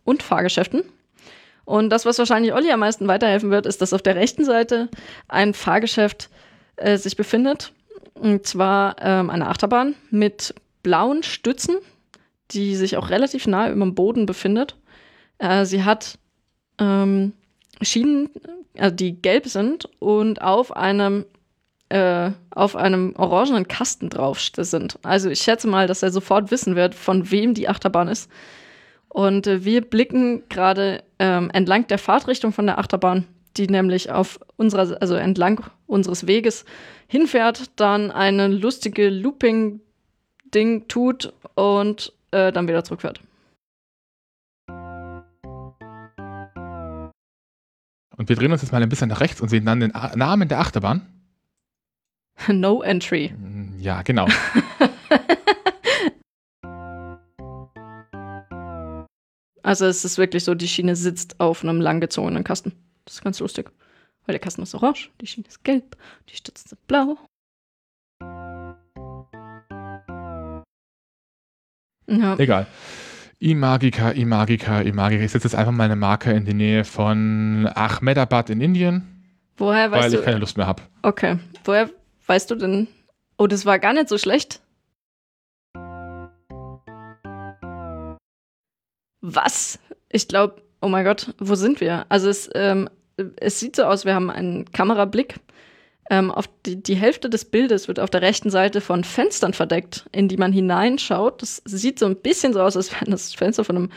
und 0.04 0.22
Fahrgeschäften. 0.22 0.82
Und 1.64 1.90
das, 1.90 2.06
was 2.06 2.18
wahrscheinlich 2.18 2.54
Olli 2.54 2.70
am 2.70 2.80
meisten 2.80 3.08
weiterhelfen 3.08 3.50
wird, 3.50 3.66
ist, 3.66 3.82
dass 3.82 3.92
auf 3.92 4.00
der 4.00 4.16
rechten 4.16 4.44
Seite 4.44 4.88
ein 5.28 5.52
Fahrgeschäft 5.52 6.30
äh, 6.76 6.96
sich 6.96 7.16
befindet. 7.16 7.72
Und 8.14 8.46
zwar 8.46 8.96
ähm, 9.00 9.30
eine 9.30 9.48
Achterbahn 9.48 9.94
mit 10.10 10.54
blauen 10.82 11.22
Stützen, 11.22 11.76
die 12.52 12.74
sich 12.74 12.96
auch 12.96 13.10
relativ 13.10 13.46
nah 13.46 13.70
über 13.70 13.84
dem 13.84 13.94
Boden 13.94 14.26
befindet. 14.26 14.76
Äh, 15.38 15.66
sie 15.66 15.84
hat 15.84 16.18
ähm, 16.78 17.34
Schienen, 17.82 18.30
also 18.76 18.94
die 18.94 19.20
gelb 19.20 19.46
sind 19.46 19.88
und 19.98 20.40
auf 20.40 20.74
einem 20.74 21.26
äh, 21.90 22.32
auf 22.50 22.76
einem 22.76 23.14
orangenen 23.16 23.66
Kasten 23.66 24.10
drauf 24.10 24.40
sind. 24.40 24.98
Also 25.02 25.30
ich 25.30 25.40
schätze 25.40 25.68
mal, 25.68 25.86
dass 25.86 26.02
er 26.02 26.10
sofort 26.10 26.50
wissen 26.50 26.76
wird, 26.76 26.94
von 26.94 27.30
wem 27.30 27.54
die 27.54 27.68
Achterbahn 27.68 28.08
ist. 28.08 28.30
Und 29.08 29.46
äh, 29.46 29.64
wir 29.64 29.80
blicken 29.80 30.42
gerade 30.48 31.02
ähm, 31.18 31.50
entlang 31.52 31.86
der 31.86 31.98
Fahrtrichtung 31.98 32.52
von 32.52 32.66
der 32.66 32.78
Achterbahn, 32.78 33.26
die 33.56 33.66
nämlich 33.66 34.10
auf 34.10 34.38
unserer, 34.56 35.00
also 35.00 35.14
entlang 35.14 35.64
unseres 35.86 36.26
Weges 36.26 36.64
hinfährt, 37.06 37.70
dann 37.80 38.10
eine 38.10 38.48
lustige 38.48 39.08
Looping-Ding 39.08 40.88
tut 40.88 41.32
und 41.54 42.12
äh, 42.32 42.52
dann 42.52 42.68
wieder 42.68 42.84
zurückfährt. 42.84 43.20
Und 48.18 48.28
wir 48.28 48.36
drehen 48.36 48.52
uns 48.52 48.62
jetzt 48.62 48.72
mal 48.72 48.82
ein 48.82 48.88
bisschen 48.88 49.08
nach 49.08 49.20
rechts 49.20 49.40
und 49.40 49.48
sehen 49.48 49.64
dann 49.64 49.80
den 49.80 49.94
A 49.94 50.14
Namen 50.16 50.48
der 50.48 50.58
Achterbahn. 50.58 51.17
No 52.52 52.82
Entry. 52.82 53.34
Ja, 53.78 54.02
genau. 54.02 54.26
also 59.62 59.86
es 59.86 60.04
ist 60.04 60.18
wirklich 60.18 60.44
so, 60.44 60.54
die 60.54 60.68
Schiene 60.68 60.94
sitzt 60.96 61.40
auf 61.40 61.62
einem 61.62 61.80
langgezogenen 61.80 62.44
Kasten. 62.44 62.72
Das 63.04 63.14
ist 63.14 63.24
ganz 63.24 63.40
lustig. 63.40 63.70
Weil 64.26 64.34
der 64.34 64.40
Kasten 64.40 64.62
ist 64.62 64.74
orange, 64.74 65.10
die 65.20 65.26
Schiene 65.26 65.48
ist 65.48 65.64
gelb, 65.64 65.96
die 66.28 66.36
Stützen 66.36 66.68
sind 66.68 66.86
blau. 66.86 67.16
Ja. 72.10 72.36
Egal. 72.38 72.66
Imagica, 73.38 74.10
Imagica, 74.10 74.80
Imagica. 74.80 75.22
Ich 75.22 75.32
setze 75.32 75.46
jetzt 75.46 75.54
einfach 75.54 75.72
mal 75.72 75.84
eine 75.84 75.96
Marke 75.96 76.32
in 76.32 76.44
die 76.44 76.54
Nähe 76.54 76.84
von 76.84 77.68
Ahmedabad 77.72 78.50
in 78.50 78.60
Indien. 78.60 79.06
Woher 79.56 79.90
weißt 79.90 80.02
weil 80.02 80.10
du? 80.10 80.16
Weil 80.16 80.20
ich 80.20 80.24
keine 80.24 80.38
Lust 80.38 80.56
mehr 80.56 80.66
habe. 80.66 80.82
Okay. 81.02 81.38
Woher 81.64 81.90
weißt 82.28 82.50
du 82.50 82.54
denn? 82.54 82.88
Oh, 83.36 83.46
das 83.46 83.66
war 83.66 83.78
gar 83.78 83.92
nicht 83.92 84.08
so 84.08 84.18
schlecht. 84.18 84.60
Was? 89.20 89.78
Ich 90.08 90.28
glaube, 90.28 90.62
oh 90.80 90.88
mein 90.88 91.04
Gott, 91.04 91.34
wo 91.38 91.54
sind 91.54 91.80
wir? 91.80 92.06
Also 92.08 92.28
es, 92.28 92.48
ähm, 92.54 92.88
es 93.36 93.60
sieht 93.60 93.76
so 93.76 93.84
aus, 93.84 94.04
wir 94.04 94.14
haben 94.14 94.30
einen 94.30 94.70
Kamerablick 94.70 95.40
ähm, 96.10 96.30
auf 96.30 96.48
die, 96.64 96.82
die 96.82 96.94
Hälfte 96.94 97.28
des 97.28 97.44
Bildes 97.44 97.88
wird 97.88 98.00
auf 98.00 98.10
der 98.10 98.22
rechten 98.22 98.50
Seite 98.50 98.80
von 98.80 99.04
Fenstern 99.04 99.52
verdeckt, 99.52 100.06
in 100.12 100.28
die 100.28 100.38
man 100.38 100.52
hineinschaut. 100.52 101.42
Das 101.42 101.62
sieht 101.66 101.98
so 101.98 102.06
ein 102.06 102.16
bisschen 102.16 102.52
so 102.52 102.62
aus, 102.62 102.76
als 102.76 102.92
wäre 102.92 103.10
das 103.10 103.34
Fenster 103.34 103.64
von 103.64 103.76
einem 103.76 103.90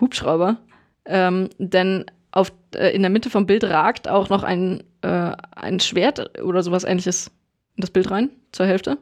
Hubschrauber. 0.00 0.58
Ähm, 1.04 1.48
denn 1.58 2.04
auf, 2.30 2.52
äh, 2.74 2.90
in 2.90 3.02
der 3.02 3.10
Mitte 3.10 3.30
vom 3.30 3.46
Bild 3.46 3.64
ragt 3.64 4.08
auch 4.08 4.28
noch 4.28 4.44
ein, 4.44 4.84
äh, 5.02 5.32
ein 5.56 5.80
Schwert 5.80 6.40
oder 6.40 6.62
sowas 6.62 6.84
ähnliches 6.84 7.32
in 7.76 7.80
das 7.80 7.90
Bild 7.90 8.10
rein, 8.10 8.30
zur 8.52 8.66
Hälfte. 8.66 8.98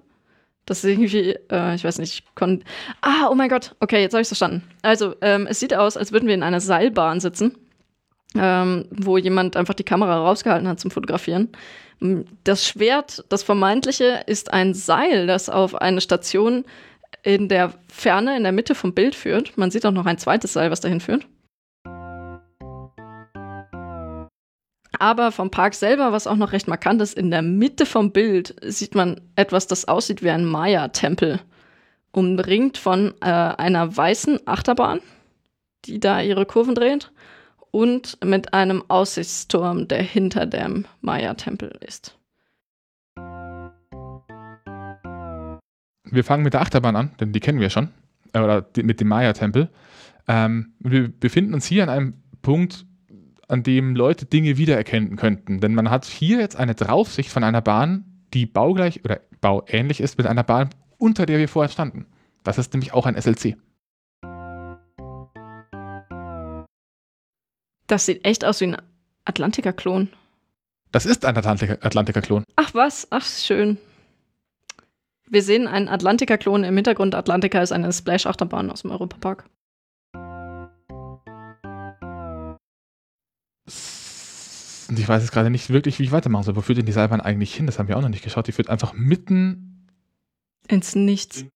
Das 0.66 0.82
ist 0.82 0.90
irgendwie, 0.90 1.36
äh, 1.50 1.74
ich 1.74 1.84
weiß 1.84 1.98
nicht, 1.98 2.14
ich 2.14 2.34
konnte. 2.34 2.64
Ah, 3.02 3.28
oh 3.30 3.34
mein 3.34 3.50
Gott, 3.50 3.74
okay, 3.80 4.00
jetzt 4.00 4.14
habe 4.14 4.22
ich 4.22 4.26
es 4.26 4.36
verstanden. 4.36 4.62
Also, 4.82 5.14
ähm, 5.20 5.46
es 5.48 5.60
sieht 5.60 5.74
aus, 5.74 5.96
als 5.96 6.12
würden 6.12 6.26
wir 6.26 6.34
in 6.34 6.42
einer 6.42 6.60
Seilbahn 6.60 7.20
sitzen, 7.20 7.56
ähm, 8.34 8.86
wo 8.90 9.18
jemand 9.18 9.56
einfach 9.56 9.74
die 9.74 9.84
Kamera 9.84 10.18
rausgehalten 10.18 10.66
hat 10.66 10.80
zum 10.80 10.90
Fotografieren. 10.90 11.50
Das 12.44 12.66
Schwert, 12.66 13.24
das 13.28 13.42
vermeintliche, 13.42 14.24
ist 14.26 14.52
ein 14.52 14.74
Seil, 14.74 15.26
das 15.26 15.48
auf 15.48 15.74
eine 15.74 16.00
Station 16.00 16.64
in 17.22 17.48
der 17.48 17.72
Ferne, 17.88 18.36
in 18.36 18.42
der 18.42 18.52
Mitte 18.52 18.74
vom 18.74 18.94
Bild 18.94 19.14
führt. 19.14 19.56
Man 19.56 19.70
sieht 19.70 19.86
auch 19.86 19.92
noch 19.92 20.06
ein 20.06 20.18
zweites 20.18 20.54
Seil, 20.54 20.70
was 20.70 20.80
dahin 20.80 21.00
führt. 21.00 21.26
Aber 24.98 25.32
vom 25.32 25.50
Park 25.50 25.74
selber, 25.74 26.12
was 26.12 26.26
auch 26.26 26.36
noch 26.36 26.52
recht 26.52 26.68
markant 26.68 27.02
ist, 27.02 27.16
in 27.16 27.30
der 27.30 27.42
Mitte 27.42 27.86
vom 27.86 28.12
Bild 28.12 28.54
sieht 28.62 28.94
man 28.94 29.20
etwas, 29.36 29.66
das 29.66 29.86
aussieht 29.86 30.22
wie 30.22 30.30
ein 30.30 30.44
Maya-Tempel. 30.44 31.40
Umringt 32.12 32.78
von 32.78 33.12
äh, 33.20 33.26
einer 33.26 33.96
weißen 33.96 34.46
Achterbahn, 34.46 35.00
die 35.84 35.98
da 35.98 36.20
ihre 36.20 36.46
Kurven 36.46 36.74
dreht 36.74 37.10
und 37.70 38.18
mit 38.24 38.54
einem 38.54 38.84
Aussichtsturm, 38.88 39.88
der 39.88 40.02
hinter 40.02 40.46
dem 40.46 40.84
Maya-Tempel 41.00 41.76
ist. 41.80 42.16
Wir 46.04 46.22
fangen 46.22 46.44
mit 46.44 46.54
der 46.54 46.60
Achterbahn 46.60 46.94
an, 46.94 47.10
denn 47.18 47.32
die 47.32 47.40
kennen 47.40 47.58
wir 47.58 47.70
schon. 47.70 47.88
Äh, 48.32 48.40
oder 48.40 48.62
die, 48.62 48.82
mit 48.82 49.00
dem 49.00 49.08
Maya-Tempel. 49.08 49.70
Ähm, 50.28 50.74
wir 50.78 51.08
befinden 51.08 51.54
uns 51.54 51.66
hier 51.66 51.82
an 51.82 51.88
einem 51.88 52.14
Punkt, 52.42 52.86
an 53.48 53.62
dem 53.62 53.94
Leute 53.94 54.26
Dinge 54.26 54.56
wiedererkennen 54.56 55.16
könnten. 55.16 55.60
Denn 55.60 55.74
man 55.74 55.90
hat 55.90 56.04
hier 56.04 56.38
jetzt 56.38 56.56
eine 56.56 56.74
Draufsicht 56.74 57.30
von 57.30 57.44
einer 57.44 57.60
Bahn, 57.60 58.04
die 58.32 58.46
baugleich 58.46 59.04
oder 59.04 59.20
bauähnlich 59.40 60.00
ist 60.00 60.18
mit 60.18 60.26
einer 60.26 60.42
Bahn, 60.42 60.70
unter 60.98 61.26
der 61.26 61.38
wir 61.38 61.48
vorher 61.48 61.70
standen. 61.70 62.06
Das 62.42 62.58
ist 62.58 62.72
nämlich 62.72 62.92
auch 62.92 63.06
ein 63.06 63.20
SLC. 63.20 63.56
Das 67.86 68.06
sieht 68.06 68.24
echt 68.24 68.44
aus 68.44 68.60
wie 68.60 68.68
ein 68.68 68.76
Atlantiker-Klon. 69.24 70.08
Das 70.92 71.06
ist 71.06 71.24
ein 71.24 71.36
Atlantiker-Klon. 71.36 72.44
Ach 72.56 72.72
was, 72.74 73.08
ach 73.10 73.24
schön. 73.24 73.78
Wir 75.28 75.42
sehen 75.42 75.66
einen 75.66 75.88
Atlantiker-Klon 75.88 76.64
im 76.64 76.74
Hintergrund. 76.74 77.14
Atlantica 77.14 77.60
ist 77.62 77.72
eine 77.72 77.92
Splash-Achterbahn 77.92 78.70
aus 78.70 78.82
dem 78.82 78.90
Europapark. 78.90 79.44
Ich 84.90 85.08
weiß 85.08 85.22
jetzt 85.22 85.32
gerade 85.32 85.50
nicht 85.50 85.70
wirklich, 85.70 85.98
wie 85.98 86.04
ich 86.04 86.12
weitermachen 86.12 86.44
soll. 86.44 86.56
Wo 86.56 86.60
führt 86.60 86.78
denn 86.78 86.86
die 86.86 86.92
Seilbahn 86.92 87.20
eigentlich 87.20 87.54
hin? 87.54 87.66
Das 87.66 87.78
haben 87.78 87.88
wir 87.88 87.96
auch 87.96 88.02
noch 88.02 88.08
nicht 88.08 88.24
geschaut. 88.24 88.46
Die 88.46 88.52
führt 88.52 88.68
einfach 88.68 88.92
mitten 88.92 89.88
ins 90.68 90.94
Nichts. 90.94 91.46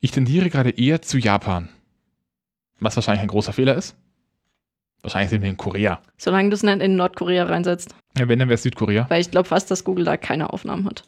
Ich 0.00 0.10
tendiere 0.12 0.48
gerade 0.50 0.70
eher 0.70 1.02
zu 1.02 1.18
Japan. 1.18 1.68
Was 2.78 2.96
wahrscheinlich 2.96 3.22
ein 3.22 3.28
großer 3.28 3.52
Fehler 3.52 3.74
ist. 3.74 3.96
Wahrscheinlich 5.02 5.30
sind 5.30 5.42
wir 5.42 5.48
in 5.48 5.56
Korea. 5.56 6.00
Solange 6.16 6.50
du 6.50 6.54
es 6.54 6.62
nicht 6.62 6.80
in 6.80 6.96
Nordkorea 6.96 7.44
reinsetzt. 7.44 7.94
Ja, 8.16 8.28
wenn, 8.28 8.38
dann 8.38 8.48
wäre 8.48 8.56
es 8.56 8.62
Südkorea. 8.62 9.06
Weil 9.08 9.20
ich 9.20 9.30
glaube 9.30 9.48
fast, 9.48 9.70
dass 9.70 9.84
Google 9.84 10.04
da 10.04 10.16
keine 10.16 10.52
Aufnahmen 10.52 10.84
hat. 10.86 11.04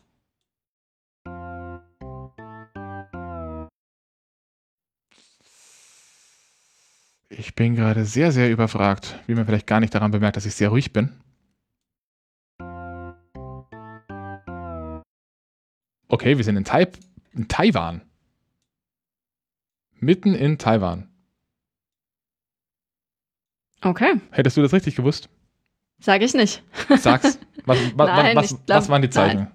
Ich 7.33 7.55
bin 7.55 7.77
gerade 7.77 8.05
sehr, 8.05 8.33
sehr 8.33 8.51
überfragt, 8.51 9.17
wie 9.29 9.37
man 9.37 9.47
vielleicht 9.47 9.69
gar 9.69 9.79
nicht 9.79 9.95
daran 9.95 10.11
bemerkt, 10.11 10.37
dass 10.37 10.47
ich 10.47 10.55
sehr 10.57 10.71
ruhig 10.71 10.93
bin. 10.93 11.13
Okay, 16.09 16.37
wir 16.37 16.45
sind 16.45 16.57
in, 16.57 16.65
tai 16.65 16.89
in 17.33 17.47
Taiwan. 17.47 18.03
Mitten 19.95 20.35
in 20.35 20.59
Taiwan. 20.59 21.09
Okay. 23.81 24.21
Hättest 24.33 24.57
du 24.57 24.63
das 24.63 24.73
richtig 24.73 24.97
gewusst? 24.97 25.29
Sag 26.01 26.23
ich 26.23 26.35
nicht. 26.35 26.65
Sag's. 26.99 27.39
Was, 27.65 27.79
was, 27.97 28.07
nein, 28.09 28.37
was, 28.37 28.49
glaub, 28.49 28.79
was 28.79 28.89
waren 28.89 29.03
die 29.03 29.11
Zeichen? 29.11 29.53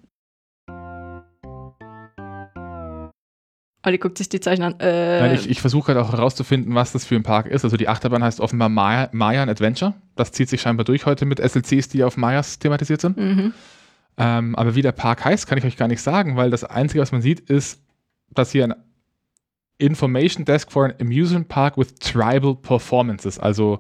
Olli 3.86 3.98
guckt 3.98 4.18
sich 4.18 4.30
die 4.30 4.40
Zeichen 4.40 4.64
an. 4.64 4.80
Äh, 4.80 5.20
nein, 5.22 5.36
ich, 5.36 5.50
ich 5.50 5.62
versuche 5.62 5.94
halt 5.94 5.98
auch 5.98 6.12
herauszufinden, 6.12 6.74
was 6.76 6.92
das 6.92 7.06
für 7.06 7.16
ein 7.16 7.24
Park 7.24 7.48
ist. 7.48 7.64
Also 7.64 7.78
die 7.78 7.88
Achterbahn 7.88 8.24
heißt 8.24 8.40
offenbar 8.40 8.70
Maya, 8.70 9.10
Mayan 9.12 9.50
Adventure. 9.50 9.94
Das 10.16 10.32
zieht 10.32 10.50
sich 10.50 10.62
scheinbar 10.62 10.86
durch 10.86 11.06
heute 11.06 11.26
mit 11.26 11.40
SLCs, 11.40 11.90
die 11.90 12.04
auf 12.04 12.18
Mayas 12.18 12.60
thematisiert 12.60 13.02
sind. 13.02 13.18
Mhm. 13.18 13.54
Ähm, 14.18 14.56
aber 14.56 14.76
wie 14.76 14.82
der 14.82 14.94
Park 14.94 15.26
heißt, 15.26 15.48
kann 15.48 15.58
ich 15.58 15.66
euch 15.66 15.78
gar 15.78 15.88
nicht 15.88 16.02
sagen, 16.02 16.36
weil 16.36 16.50
das 16.50 16.64
Einzige, 16.64 17.02
was 17.02 17.12
man 17.12 17.22
sieht, 17.22 17.42
ist, 17.42 17.82
dass 18.30 18.52
hier 18.52 18.64
ein 18.66 18.76
Information 19.78 20.46
Desk 20.46 20.72
for 20.72 20.86
an 20.86 20.94
Amusement 21.02 21.48
Park 21.48 21.78
with 21.78 21.96
Tribal 21.96 22.56
Performances, 22.56 23.38
also 23.38 23.80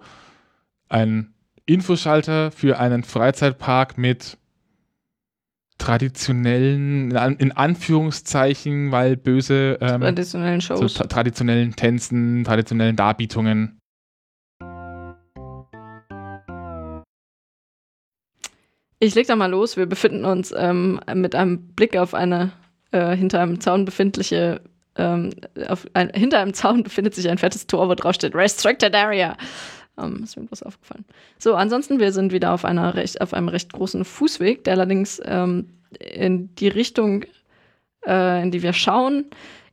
ein 0.90 1.34
Infoschalter 1.66 2.52
für 2.52 2.80
einen 2.80 3.04
Freizeitpark 3.04 3.98
mit 3.98 4.38
traditionellen, 5.78 7.12
in 7.12 7.52
Anführungszeichen, 7.52 8.92
weil 8.92 9.18
böse 9.18 9.78
ähm, 9.82 10.02
traditionellen 10.02 10.62
Shows. 10.62 10.94
So, 10.94 11.04
traditionellen 11.04 11.76
Tänzen, 11.76 12.44
traditionellen 12.44 12.96
Darbietungen. 12.96 13.80
Ich 19.00 19.14
leg 19.14 19.28
da 19.28 19.36
mal 19.36 19.52
los. 19.52 19.78
Wir 19.78 19.86
befinden 19.86 20.26
uns 20.26 20.54
ähm, 20.58 21.00
mit 21.14 21.36
einem 21.36 21.68
Blick 21.74 21.98
auf 21.98 22.14
eine 22.14 22.52
äh, 22.92 23.16
hinter 23.16 23.42
einem 23.42 23.60
Zaun 23.60 23.84
befindliche, 23.84 24.62
ähm, 24.96 25.32
auf 25.68 25.86
ein, 25.94 26.10
hinter 26.14 26.40
einem 26.40 26.54
Zaun 26.54 26.84
befindet 26.84 27.14
sich 27.14 27.28
ein 27.30 27.38
fettes 27.38 27.68
Tor, 27.68 27.90
wo 27.90 27.96
drauf 27.96 28.16
steht 28.16 28.34
Restricted 28.34 28.96
Area. 28.96 29.36
Ähm, 29.98 30.24
ist 30.24 30.38
mir 30.38 30.46
was 30.50 30.64
aufgefallen. 30.64 31.06
So, 31.38 31.56
ansonsten, 31.56 32.00
wir 32.00 32.12
sind 32.12 32.32
wieder 32.32 32.54
auf, 32.54 32.66
einer 32.66 32.96
recht, 32.96 33.22
auf 33.22 33.34
einem 33.34 33.48
recht 33.48 33.72
großen 33.72 34.04
Fußweg, 34.04 34.64
der 34.64 34.74
allerdings 34.74 35.22
ähm, 35.24 35.70
in 36.00 36.54
die 36.56 36.68
Richtung, 36.68 37.24
äh, 38.06 38.44
in 38.44 38.52
die 38.52 38.62
wir 38.62 38.74
schauen, 38.74 39.26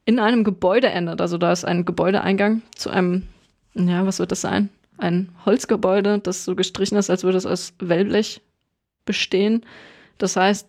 in 0.05 0.19
einem 0.19 0.45
Gebäude 0.45 0.89
endet. 0.89 1.21
Also 1.21 1.39
da 1.39 1.53
ist 1.53 1.65
ein 1.65 1.85
Gebäudeeingang 1.85 2.63
zu 2.75 2.91
einem, 2.91 3.25
ja, 3.75 4.07
was 4.07 4.19
wird 4.19 4.33
das 4.33 4.41
sein? 4.41 4.69
Ein 4.99 5.31
Holzgebäude, 5.45 6.19
das 6.19 6.45
so 6.45 6.55
gestrichen 6.55 6.97
ist, 6.97 7.11
als 7.11 7.25
würde 7.25 7.39
es 7.39 7.47
aus 7.47 7.75
Wellblech 7.81 8.41
bestehen. 9.05 9.65
Das 10.19 10.37
heißt, 10.37 10.69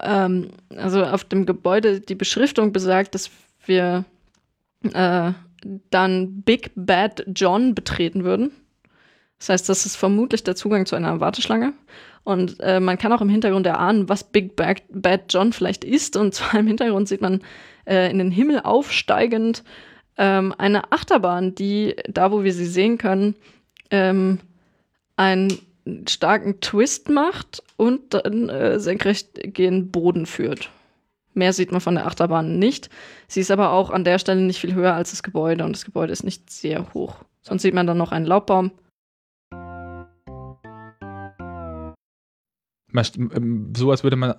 ähm, 0.00 0.50
also 0.76 1.04
auf 1.04 1.24
dem 1.24 1.46
Gebäude 1.46 2.00
die 2.00 2.14
Beschriftung 2.14 2.72
besagt, 2.72 3.14
dass 3.14 3.30
wir 3.66 4.04
äh, 4.92 5.32
dann 5.90 6.42
Big 6.42 6.70
Bad 6.74 7.24
John 7.34 7.74
betreten 7.74 8.24
würden. 8.24 8.52
Das 9.38 9.48
heißt, 9.50 9.68
das 9.68 9.86
ist 9.86 9.96
vermutlich 9.96 10.42
der 10.42 10.56
Zugang 10.56 10.86
zu 10.86 10.96
einer 10.96 11.20
Warteschlange. 11.20 11.72
Und 12.24 12.60
äh, 12.60 12.80
man 12.80 12.98
kann 12.98 13.12
auch 13.12 13.20
im 13.20 13.28
Hintergrund 13.28 13.66
erahnen, 13.66 14.08
was 14.08 14.24
Big 14.24 14.56
Bad, 14.56 14.82
Bad 14.90 15.32
John 15.32 15.52
vielleicht 15.52 15.84
ist. 15.84 16.16
Und 16.16 16.34
zwar 16.34 16.60
im 16.60 16.66
Hintergrund 16.66 17.08
sieht 17.08 17.20
man 17.20 17.40
äh, 17.86 18.10
in 18.10 18.18
den 18.18 18.30
Himmel 18.30 18.60
aufsteigend 18.60 19.62
ähm, 20.18 20.54
eine 20.58 20.92
Achterbahn, 20.92 21.54
die 21.54 21.96
da, 22.08 22.32
wo 22.32 22.42
wir 22.42 22.52
sie 22.52 22.66
sehen 22.66 22.98
können, 22.98 23.36
ähm, 23.90 24.40
einen 25.16 25.58
starken 26.06 26.60
Twist 26.60 27.08
macht 27.08 27.62
und 27.76 28.12
dann 28.12 28.48
äh, 28.48 28.78
senkrecht 28.78 29.54
gen 29.54 29.90
Boden 29.90 30.26
führt. 30.26 30.70
Mehr 31.34 31.52
sieht 31.52 31.70
man 31.70 31.80
von 31.80 31.94
der 31.94 32.06
Achterbahn 32.06 32.58
nicht. 32.58 32.90
Sie 33.28 33.40
ist 33.40 33.50
aber 33.50 33.70
auch 33.70 33.90
an 33.90 34.04
der 34.04 34.18
Stelle 34.18 34.40
nicht 34.40 34.60
viel 34.60 34.74
höher 34.74 34.94
als 34.94 35.10
das 35.10 35.22
Gebäude 35.22 35.64
und 35.64 35.72
das 35.72 35.84
Gebäude 35.84 36.12
ist 36.12 36.24
nicht 36.24 36.50
sehr 36.50 36.92
hoch. 36.92 37.16
Sonst 37.42 37.62
sieht 37.62 37.74
man 37.74 37.86
dann 37.86 37.96
noch 37.96 38.12
einen 38.12 38.26
Laubbaum. 38.26 38.72
Ähm, 42.94 43.72
so 43.76 43.90
als 43.90 44.02
würde 44.02 44.16
man 44.16 44.34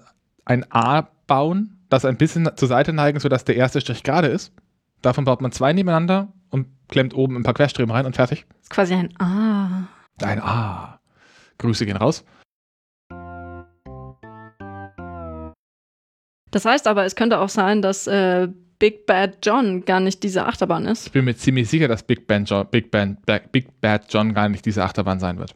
ein 0.45 0.65
A 0.71 1.01
bauen, 1.27 1.77
das 1.89 2.05
ein 2.05 2.17
bisschen 2.17 2.49
zur 2.55 2.67
Seite 2.67 2.93
neigen, 2.93 3.19
sodass 3.19 3.45
der 3.45 3.55
erste 3.55 3.81
Strich 3.81 4.03
gerade 4.03 4.27
ist. 4.27 4.53
Davon 5.01 5.25
baut 5.25 5.41
man 5.41 5.51
zwei 5.51 5.73
nebeneinander 5.73 6.33
und 6.49 6.67
klemmt 6.87 7.13
oben 7.13 7.37
ein 7.37 7.43
paar 7.43 7.53
Querstreben 7.53 7.91
rein 7.91 8.05
und 8.05 8.15
fertig. 8.15 8.45
Das 8.49 8.63
ist 8.63 8.69
quasi 8.69 8.93
ein 8.95 9.13
A. 9.19 9.87
Ein 10.21 10.41
A. 10.41 10.99
Grüße 11.57 11.85
gehen 11.85 11.97
raus. 11.97 12.25
Das 16.51 16.65
heißt 16.65 16.87
aber, 16.87 17.05
es 17.05 17.15
könnte 17.15 17.39
auch 17.39 17.49
sein, 17.49 17.81
dass 17.81 18.07
äh, 18.07 18.47
Big 18.79 19.05
Bad 19.05 19.37
John 19.43 19.85
gar 19.85 19.99
nicht 19.99 20.23
diese 20.23 20.45
Achterbahn 20.45 20.85
ist. 20.85 21.07
Ich 21.07 21.11
bin 21.11 21.25
mir 21.25 21.35
ziemlich 21.35 21.69
sicher, 21.69 21.87
dass 21.87 22.01
Big, 22.03 22.25
Bad 22.27 22.49
John, 22.49 22.67
Big, 22.71 22.89
Bad, 22.91 23.51
Big 23.51 23.81
Bad 23.81 24.05
John 24.09 24.33
gar 24.33 24.49
nicht 24.49 24.65
diese 24.65 24.83
Achterbahn 24.83 25.19
sein 25.19 25.37
wird. 25.37 25.55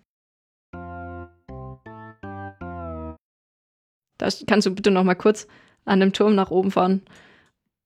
Da 4.17 4.30
kannst 4.47 4.67
du 4.67 4.71
bitte 4.71 4.91
noch 4.91 5.04
mal 5.04 5.15
kurz 5.15 5.47
an 5.86 5.99
dem 5.99 6.13
Turm 6.13 6.36
nach 6.36 6.52
oben 6.52 6.71
fahren 6.71 7.02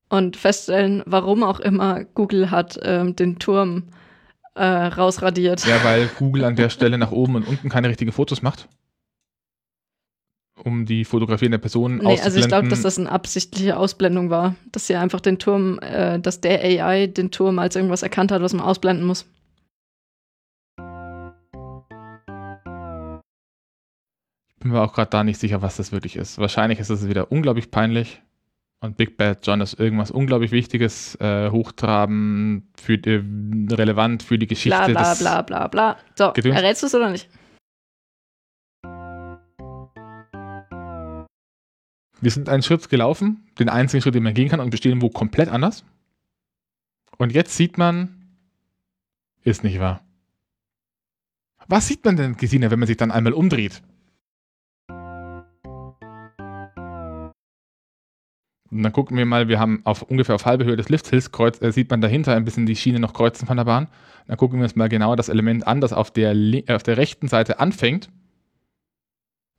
und 0.10 0.38
feststellen, 0.38 1.04
warum 1.06 1.44
auch 1.44 1.60
immer 1.60 2.04
Google 2.04 2.52
hat 2.52 2.80
ähm, 2.84 3.16
den 3.16 3.40
Turm 3.40 3.84
äh, 4.56 4.64
rausradiert. 4.64 5.66
Ja, 5.66 5.84
weil 5.84 6.08
Google 6.18 6.44
an 6.46 6.56
der 6.56 6.70
Stelle 6.70 6.98
nach 6.98 7.12
oben 7.12 7.36
und 7.36 7.48
unten 7.48 7.70
keine 7.70 7.90
richtigen 7.90 8.12
Fotos 8.12 8.42
macht 8.42 8.68
um 10.64 10.86
die 10.86 11.06
fotografierende 11.06 11.60
Person 11.60 11.98
nee, 11.98 12.20
Also 12.20 12.40
ich 12.40 12.48
glaube, 12.48 12.68
dass 12.68 12.82
das 12.82 12.98
eine 12.98 13.12
absichtliche 13.12 13.78
Ausblendung 13.78 14.30
war, 14.30 14.56
dass 14.72 14.88
sie 14.88 14.96
einfach 14.96 15.22
den 15.22 15.40
Turm, 15.40 15.80
äh, 15.80 16.20
dass 16.20 16.42
der 16.42 16.62
AI 16.62 17.08
den 17.08 17.32
Turm 17.32 17.60
als 17.60 17.76
irgendwas 17.76 18.04
erkannt 18.04 18.32
hat, 18.32 18.42
was 18.42 18.54
man 18.54 18.66
ausblenden 18.66 19.06
muss. 19.06 19.26
Bin 24.68 24.74
mir 24.74 24.82
auch 24.82 24.94
gerade 24.94 25.10
da 25.10 25.24
nicht 25.24 25.40
sicher, 25.40 25.62
was 25.62 25.78
das 25.78 25.92
wirklich 25.92 26.16
ist. 26.16 26.38
Wahrscheinlich 26.38 26.80
ist 26.80 26.90
es 26.90 27.08
wieder 27.08 27.32
unglaublich 27.32 27.72
peinlich 27.72 28.22
und 28.82 28.98
Big 28.98 29.18
Bad 29.18 29.46
John 29.48 29.62
ist 29.62 29.80
irgendwas 29.80 30.12
unglaublich 30.12 30.52
Wichtiges, 30.52 31.16
äh, 31.16 31.50
hochtraben, 31.50 32.70
für, 32.80 32.94
äh, 32.94 33.24
relevant 33.72 34.24
für 34.24 34.38
die 34.38 34.48
Geschichte. 34.48 34.78
Bla 34.78 34.88
bla 34.88 35.14
bla 35.16 35.42
bla 35.42 35.68
bla. 35.68 35.98
So, 36.16 36.34
errätst 36.34 36.84
du 36.84 36.88
es 36.88 36.96
oder 36.96 37.10
nicht? 37.10 37.30
Wir 42.20 42.32
sind 42.32 42.50
einen 42.50 42.64
Schritt 42.64 42.90
gelaufen, 42.90 43.48
den 43.60 43.70
einzigen 43.70 44.02
Schritt, 44.02 44.16
den 44.16 44.24
man 44.24 44.34
gehen 44.34 44.50
kann 44.50 44.60
und 44.60 44.72
bestehen 44.72 45.02
wo 45.02 45.10
komplett 45.10 45.50
anders. 45.50 45.86
Und 47.18 47.32
jetzt 47.32 47.56
sieht 47.56 47.78
man, 47.78 48.36
ist 49.44 49.64
nicht 49.64 49.80
wahr. 49.80 50.02
Was 51.68 51.88
sieht 51.88 52.04
man 52.04 52.18
denn, 52.18 52.38
Gesine, 52.38 52.70
wenn 52.72 52.80
man 52.80 52.88
sich 52.88 52.98
dann 52.98 53.12
einmal 53.12 53.34
umdreht? 53.34 53.82
Und 58.70 58.84
dann 58.84 58.92
gucken 58.92 59.18
wir 59.18 59.26
mal, 59.26 59.48
wir 59.48 59.60
haben 59.60 59.82
auf 59.86 60.02
ungefähr 60.02 60.36
auf 60.36 60.46
halbe 60.46 60.66
Höhe 60.66 60.76
des 60.76 60.90
Lifthills, 60.90 61.32
kreuz, 61.32 61.62
äh, 61.62 61.72
sieht 61.72 61.90
man 61.90 62.02
dahinter 62.02 62.36
ein 62.36 62.46
bisschen 62.46 62.66
die 62.66 62.76
Schiene 62.76 63.00
noch 63.00 63.14
kreuzen 63.14 63.48
von 63.48 63.58
der 63.58 63.66
Bahn. 63.66 63.88
Dann 64.28 64.38
gucken 64.38 64.60
wir 64.60 64.64
uns 64.64 64.76
mal 64.76 64.90
genau 64.90 65.16
das 65.16 65.30
Element 65.30 65.66
an, 65.66 65.80
das 65.80 65.94
auf 65.94 66.12
der, 66.12 66.36
äh, 66.36 66.64
auf 66.70 66.84
der 66.84 66.98
rechten 66.98 67.28
Seite 67.28 67.60
anfängt 67.60 68.10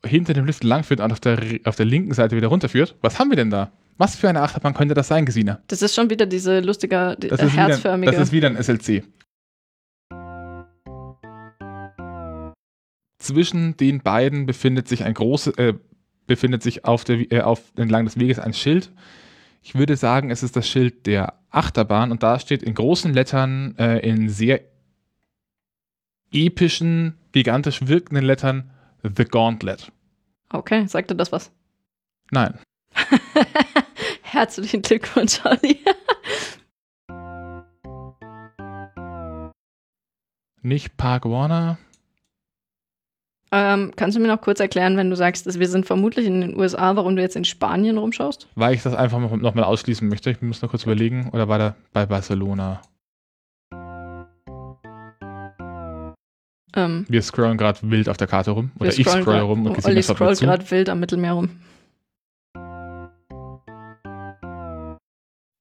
hinter 0.07 0.33
dem 0.33 0.47
Lift 0.47 0.64
langführt 0.64 1.01
und 1.01 1.12
auf 1.12 1.21
der, 1.21 1.40
auf 1.64 1.77
der 1.77 1.87
linken 1.87 2.14
Seite 2.14 2.37
wieder 2.37 2.49
runterführt. 2.49 2.97
Was 3.01 3.18
haben 3.18 3.31
wir 3.31 3.37
denn 3.37 3.51
da? 3.51 3.73
Was 3.97 4.14
für 4.14 4.29
eine 4.29 4.42
Achterbahn 4.42 4.75
könnte 4.75 4.94
das 4.94 5.09
sein, 5.09 5.27
Gesina? 5.27 5.61
Das 5.66 5.83
ist 5.83 5.94
schon 5.94 6.09
wieder 6.09 6.25
diese 6.27 6.61
lustige, 6.61 7.16
die, 7.21 7.29
das 7.29 7.40
äh, 7.40 7.49
herzförmige. 7.49 8.12
Wieder, 8.12 8.21
das 8.21 8.29
ist 8.29 8.33
wieder 8.33 8.49
ein 8.49 8.62
SLC. 8.62 9.05
Zwischen 13.18 13.77
den 13.77 14.01
beiden 14.01 14.47
befindet 14.47 14.87
sich 14.87 15.05
ein 15.05 15.14
großes, 15.14 15.59
äh, 15.59 15.75
befindet 16.28 16.62
sich 16.62 16.84
auf 16.84 17.02
der, 17.02 17.32
äh, 17.32 17.40
auf, 17.40 17.72
entlang 17.76 18.04
des 18.04 18.16
Weges 18.18 18.38
ein 18.38 18.54
Schild. 18.54 18.92
Ich 19.62 19.74
würde 19.74 19.96
sagen, 19.96 20.30
es 20.30 20.44
ist 20.44 20.54
das 20.54 20.68
Schild 20.68 21.06
der 21.06 21.34
Achterbahn 21.50 22.12
und 22.12 22.22
da 22.22 22.38
steht 22.38 22.62
in 22.62 22.74
großen 22.74 23.12
Lettern, 23.12 23.74
äh, 23.76 23.98
in 23.98 24.28
sehr 24.28 24.60
epischen, 26.32 27.18
gigantisch 27.32 27.88
wirkenden 27.88 28.24
Lettern 28.24 28.70
The 29.02 29.24
Gauntlet. 29.24 29.90
Okay, 30.50 30.86
sagte 30.86 31.16
das 31.16 31.32
was? 31.32 31.50
Nein. 32.30 32.58
Herzlichen 34.22 34.82
Glückwunsch, 34.82 35.40
Olli. 35.44 35.78
Nicht 40.62 40.96
Park 40.96 41.24
Warner. 41.24 41.78
Ähm, 43.50 43.92
kannst 43.96 44.16
du 44.16 44.20
mir 44.20 44.28
noch 44.28 44.40
kurz 44.42 44.61
erklären, 44.61 44.96
wenn 44.96 45.08
du 45.08 45.16
sagst, 45.16 45.46
dass 45.46 45.58
wir 45.58 45.68
sind 45.68 45.87
vermutlich 45.87 46.26
in 46.26 46.40
den 46.42 46.58
USA, 46.58 46.96
warum 46.96 47.16
du 47.16 47.22
jetzt 47.22 47.37
in 47.37 47.44
Spanien 47.44 47.96
rumschaust? 47.96 48.46
Weil 48.54 48.74
ich 48.74 48.82
das 48.82 48.94
einfach 48.94 49.18
nochmal 49.18 49.64
ausschließen 49.64 50.06
möchte. 50.06 50.30
Ich 50.30 50.42
muss 50.42 50.61
noch 50.61 50.70
kurz 50.70 50.82
überlegen. 50.84 51.30
Oder 51.32 51.48
war 51.48 51.58
da 51.58 51.74
bei 51.94 52.04
Barcelona? 52.04 52.82
Ähm, 56.76 57.06
Wir 57.08 57.22
scrollen 57.22 57.56
gerade 57.56 57.78
wild 57.82 58.08
auf 58.11 58.18
der 58.18 58.26
Karte 58.26 58.50
rum. 58.50 58.70
Oder 58.78 58.90
ich 58.90 59.08
scroll 59.08 59.38
rum 59.38 59.66
und 59.66 59.84
Olli 59.84 60.02
scrollt 60.02 60.40
gerade 60.40 60.70
wild 60.70 60.90
am 60.90 61.00
Mittelmeer 61.00 61.32
rum. 61.32 61.50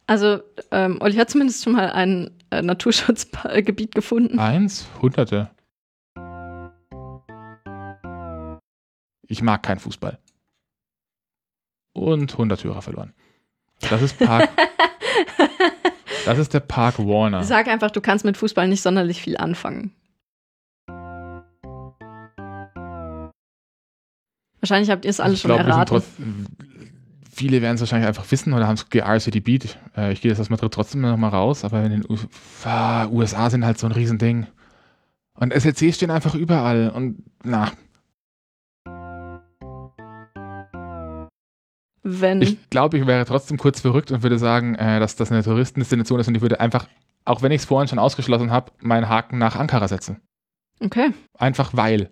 Also, 0.10 0.40
ähm, 0.72 0.98
Olli 1.02 1.16
hat 1.16 1.30
zumindest 1.30 1.64
schon 1.64 1.74
mal 1.74 1.92
ein 1.92 2.32
äh, 2.50 2.62
Naturschutzgebiet 2.62 3.94
gefunden. 3.94 4.40
Eins? 4.40 4.88
Hunderte. 5.02 5.50
Ich 9.28 9.42
mag 9.42 9.64
keinen 9.64 9.80
Fußball. 9.80 10.18
Und 11.94 12.32
100 12.32 12.64
Hörer 12.64 12.82
verloren. 12.82 13.14
Das 13.90 14.02
ist 14.02 14.18
Park. 14.18 14.50
das 16.26 16.38
ist 16.38 16.54
der 16.54 16.60
Park 16.62 17.00
Warner. 17.00 17.44
Sag 17.44 17.68
einfach, 17.68 17.92
du 17.92 18.02
kannst 18.02 18.26
mit 18.26 18.38
Fußball 18.38 18.68
nicht 18.68 18.82
sonderlich 18.82 19.22
viel 19.22 19.38
anfangen. 19.38 19.92
Wahrscheinlich 24.60 24.90
habt 24.90 25.06
ihr 25.06 25.12
es 25.12 25.20
alle 25.20 25.34
ich 25.34 25.42
schon 25.42 25.50
glaub, 25.50 25.62
erraten. 25.62 26.02
viele 27.32 27.62
werden 27.62 27.76
es 27.76 27.82
wahrscheinlich 27.82 28.08
einfach 28.08 28.30
wissen 28.32 28.54
oder 28.54 28.68
haben 28.68 28.76
es 28.76 28.90
geRCDB'd. 28.90 29.78
Äh, 29.96 30.14
ich 30.14 30.22
gehe 30.22 30.32
jetzt 30.32 30.40
aus 30.40 30.50
Madrid 30.50 30.74
trotzdem 30.74 31.02
noch 31.02 31.18
mal 31.18 31.30
raus, 31.30 31.64
aber 31.64 31.84
in 31.84 31.92
den 31.92 32.06
U 32.06 32.18
USA 33.12 33.50
sind 33.50 33.66
halt 33.66 33.78
so 33.78 33.88
ein 33.88 33.94
Riesending. 33.94 34.48
Und 35.36 35.54
SLC 35.54 35.94
stehen 35.94 36.10
einfach 36.10 36.34
überall 36.34 36.90
und 36.90 37.24
na. 37.44 37.72
Wenn. 42.10 42.42
Ich 42.42 42.70
glaube, 42.70 42.98
ich 42.98 43.06
wäre 43.06 43.26
trotzdem 43.26 43.58
kurz 43.58 43.82
verrückt 43.82 44.12
und 44.12 44.24
würde 44.24 44.40
sagen, 44.40 44.76
äh, 44.76 45.02
dass 45.02 45.18
das 45.18 45.30
eine 45.30 45.44
Touristendestination 45.44 46.22
ist 46.22 46.30
und 46.30 46.36
ich 46.36 46.42
würde 46.42 46.62
einfach, 46.62 46.88
auch 47.26 47.42
wenn 47.42 47.52
ich 47.52 47.60
es 47.60 47.66
vorhin 47.66 47.90
schon 47.90 48.00
ausgeschlossen 48.00 48.50
habe, 48.50 48.72
meinen 48.80 49.10
Haken 49.10 49.38
nach 49.38 49.58
Ankara 49.58 49.90
setzen. 49.90 50.22
Okay. 50.80 51.10
Einfach 51.38 51.72
weil. 51.74 52.10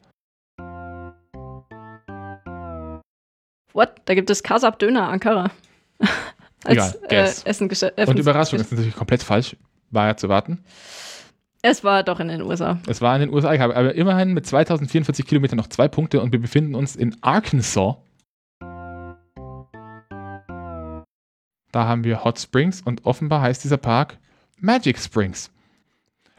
What? 3.71 4.01
Da 4.03 4.15
gibt 4.15 4.29
es 4.29 4.43
Kasab 4.43 4.79
Döner 4.79 5.08
Ankara. 5.08 5.49
Egal, 6.65 6.93
äh, 7.03 7.08
guess. 7.08 7.43
Essen 7.43 7.69
Und 7.69 8.19
Überraschung 8.19 8.60
ist 8.60 8.71
natürlich 8.71 8.95
komplett 8.95 9.23
falsch. 9.23 9.55
War 9.91 10.08
ja 10.08 10.17
zu 10.17 10.27
warten. 10.27 10.65
Es 11.62 11.86
war 11.86 12.03
doch 12.03 12.19
in 12.19 12.27
den 12.27 12.41
USA. 12.41 12.79
Es 12.86 12.99
war 12.99 13.15
in 13.15 13.21
den 13.21 13.34
USA. 13.34 13.53
Ich 13.53 13.62
habe 13.62 13.77
aber 13.77 13.95
immerhin 13.95 14.34
mit 14.34 14.45
2044 14.45 15.25
Kilometern 15.25 15.55
noch 15.55 15.67
zwei 15.67 15.88
Punkte 15.88 16.19
und 16.21 16.34
wir 16.34 16.41
befinden 16.41 16.75
uns 16.75 16.97
in 16.97 17.15
Arkansas. 17.21 17.95
Da 21.75 21.88
haben 21.88 22.05
wir 22.05 22.23
Hot 22.23 22.39
Springs 22.39 22.81
und 22.81 23.05
offenbar 23.05 23.41
heißt 23.41 23.65
dieser 23.65 23.75
Park 23.75 24.17
Magic 24.61 24.97
Springs. 24.97 25.51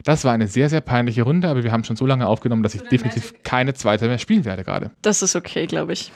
Das 0.03 0.25
war 0.25 0.33
eine 0.33 0.49
sehr, 0.49 0.71
sehr 0.71 0.81
peinliche 0.81 1.25
Runde, 1.25 1.47
aber 1.51 1.63
wir 1.63 1.73
haben 1.73 1.85
schon 1.85 1.97
so 1.97 2.07
lange 2.07 2.27
aufgenommen, 2.27 2.63
dass 2.63 2.75
ich 2.75 2.81
definitiv 2.81 3.35
keine 3.43 3.75
zweite 3.75 4.09
mehr 4.09 4.17
spielen 4.17 4.47
werde 4.47 4.65
gerade. 4.65 4.93
Das 5.03 5.21
ist 5.21 5.37
okay, 5.37 5.67
glaube 5.67 5.93
ich. 5.93 6.11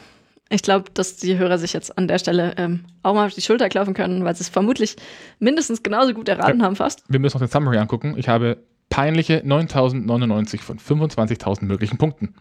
Ich 0.48 0.62
glaube, 0.62 0.90
dass 0.94 1.16
die 1.16 1.36
Hörer 1.36 1.58
sich 1.58 1.74
jetzt 1.74 1.98
an 1.98 2.08
der 2.08 2.18
Stelle 2.18 2.54
ähm, 2.56 2.86
auch 3.02 3.12
mal 3.12 3.26
auf 3.26 3.34
die 3.34 3.42
Schulter 3.42 3.68
klopfen 3.68 3.92
können, 3.92 4.24
weil 4.24 4.34
sie 4.34 4.40
es 4.40 4.48
vermutlich 4.48 4.96
mindestens 5.38 5.82
genauso 5.82 6.14
gut 6.14 6.30
erraten 6.30 6.60
Ja. 6.60 6.64
haben 6.64 6.76
fast. 6.76 7.02
Wir 7.08 7.20
müssen 7.20 7.36
noch 7.36 7.46
den 7.46 7.52
Summary 7.52 7.76
angucken. 7.76 8.14
Ich 8.16 8.26
habe 8.30 8.64
peinliche 8.88 9.42
9099 9.44 10.62
von 10.62 10.78
25.000 10.78 11.66
möglichen 11.66 11.98
Punkten. 11.98 12.34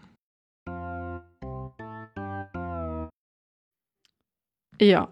Ja. 4.80 5.10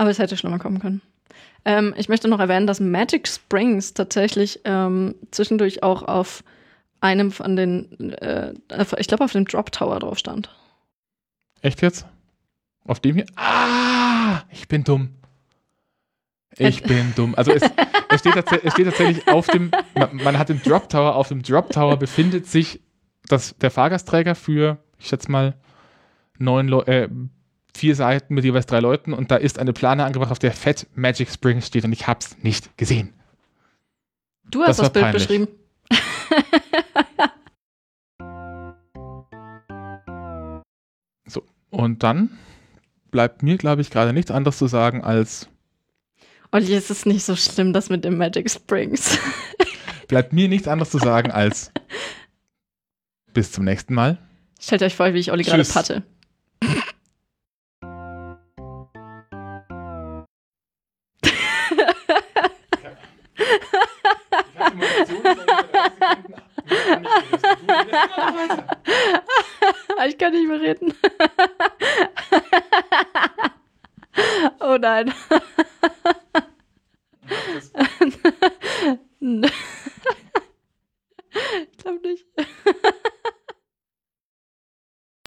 Aber 0.00 0.08
es 0.08 0.18
hätte 0.18 0.34
schlimmer 0.38 0.58
kommen 0.58 0.78
können. 0.78 1.02
Ähm, 1.66 1.92
ich 1.94 2.08
möchte 2.08 2.26
noch 2.26 2.40
erwähnen, 2.40 2.66
dass 2.66 2.80
Magic 2.80 3.28
Springs 3.28 3.92
tatsächlich 3.92 4.60
ähm, 4.64 5.14
zwischendurch 5.30 5.82
auch 5.82 6.02
auf 6.02 6.42
einem 7.02 7.30
von 7.30 7.54
den, 7.54 8.14
äh, 8.14 8.54
ich 8.96 9.08
glaube, 9.08 9.24
auf 9.24 9.32
dem 9.32 9.44
Drop 9.44 9.70
Tower 9.70 9.98
drauf 9.98 10.16
stand. 10.16 10.48
Echt 11.60 11.82
jetzt? 11.82 12.06
Auf 12.86 13.00
dem 13.00 13.16
hier? 13.16 13.26
Ah, 13.36 14.40
ich 14.50 14.68
bin 14.68 14.84
dumm. 14.84 15.10
Ich 16.56 16.82
bin 16.82 17.12
dumm. 17.14 17.34
Also 17.34 17.52
es, 17.52 17.62
es, 18.08 18.20
steht, 18.20 18.36
es 18.36 18.72
steht 18.72 18.86
tatsächlich 18.86 19.28
auf 19.28 19.48
dem, 19.48 19.70
man, 19.94 20.16
man 20.16 20.38
hat 20.38 20.48
den 20.48 20.62
Drop 20.62 20.88
Tower, 20.88 21.14
auf 21.14 21.28
dem 21.28 21.42
Drop 21.42 21.68
Tower 21.68 21.98
befindet 21.98 22.46
sich 22.46 22.80
das, 23.28 23.54
der 23.58 23.70
Fahrgastträger 23.70 24.34
für, 24.34 24.78
ich 24.98 25.08
schätze 25.08 25.30
mal, 25.30 25.58
neun 26.38 26.68
Leu 26.68 26.80
äh, 26.84 27.10
vier 27.76 27.94
Seiten 27.94 28.34
mit 28.34 28.44
jeweils 28.44 28.66
drei 28.66 28.80
Leuten 28.80 29.12
und 29.12 29.30
da 29.30 29.36
ist 29.36 29.58
eine 29.58 29.72
Plane 29.72 30.04
angebracht, 30.04 30.32
auf 30.32 30.38
der 30.38 30.52
Fett 30.52 30.86
Magic 30.94 31.30
Springs 31.30 31.66
steht 31.66 31.84
und 31.84 31.92
ich 31.92 32.06
hab's 32.06 32.36
nicht 32.42 32.76
gesehen. 32.76 33.12
Du 34.50 34.60
hast 34.62 34.78
Das 34.78 34.78
das, 34.78 34.92
Bild 34.92 35.04
peinlich. 35.04 35.22
beschrieben. 35.22 35.48
Und 41.70 42.02
dann 42.02 42.30
bleibt 43.10 43.42
mir, 43.42 43.56
glaube 43.56 43.80
ich, 43.80 43.90
gerade 43.90 44.12
nichts 44.12 44.30
anderes 44.30 44.58
zu 44.58 44.66
sagen 44.66 45.02
als, 45.02 45.48
Olli, 46.52 46.74
es 46.74 46.90
ist 46.90 47.06
nicht 47.06 47.24
so 47.24 47.36
schlimm, 47.36 47.72
das 47.72 47.90
mit 47.90 48.04
dem 48.04 48.16
Magic 48.18 48.50
Springs. 48.50 49.16
bleibt 50.08 50.32
mir 50.32 50.48
nichts 50.48 50.66
anderes 50.66 50.90
zu 50.90 50.98
sagen 50.98 51.30
als 51.30 51.70
bis 53.32 53.52
zum 53.52 53.64
nächsten 53.64 53.94
Mal. 53.94 54.18
Stellt 54.60 54.82
euch 54.82 54.96
vor, 54.96 55.14
wie 55.14 55.20
ich 55.20 55.30
Olli 55.30 55.44
gerade 55.44 55.64
patte. 55.64 56.02
Reden. 70.60 70.92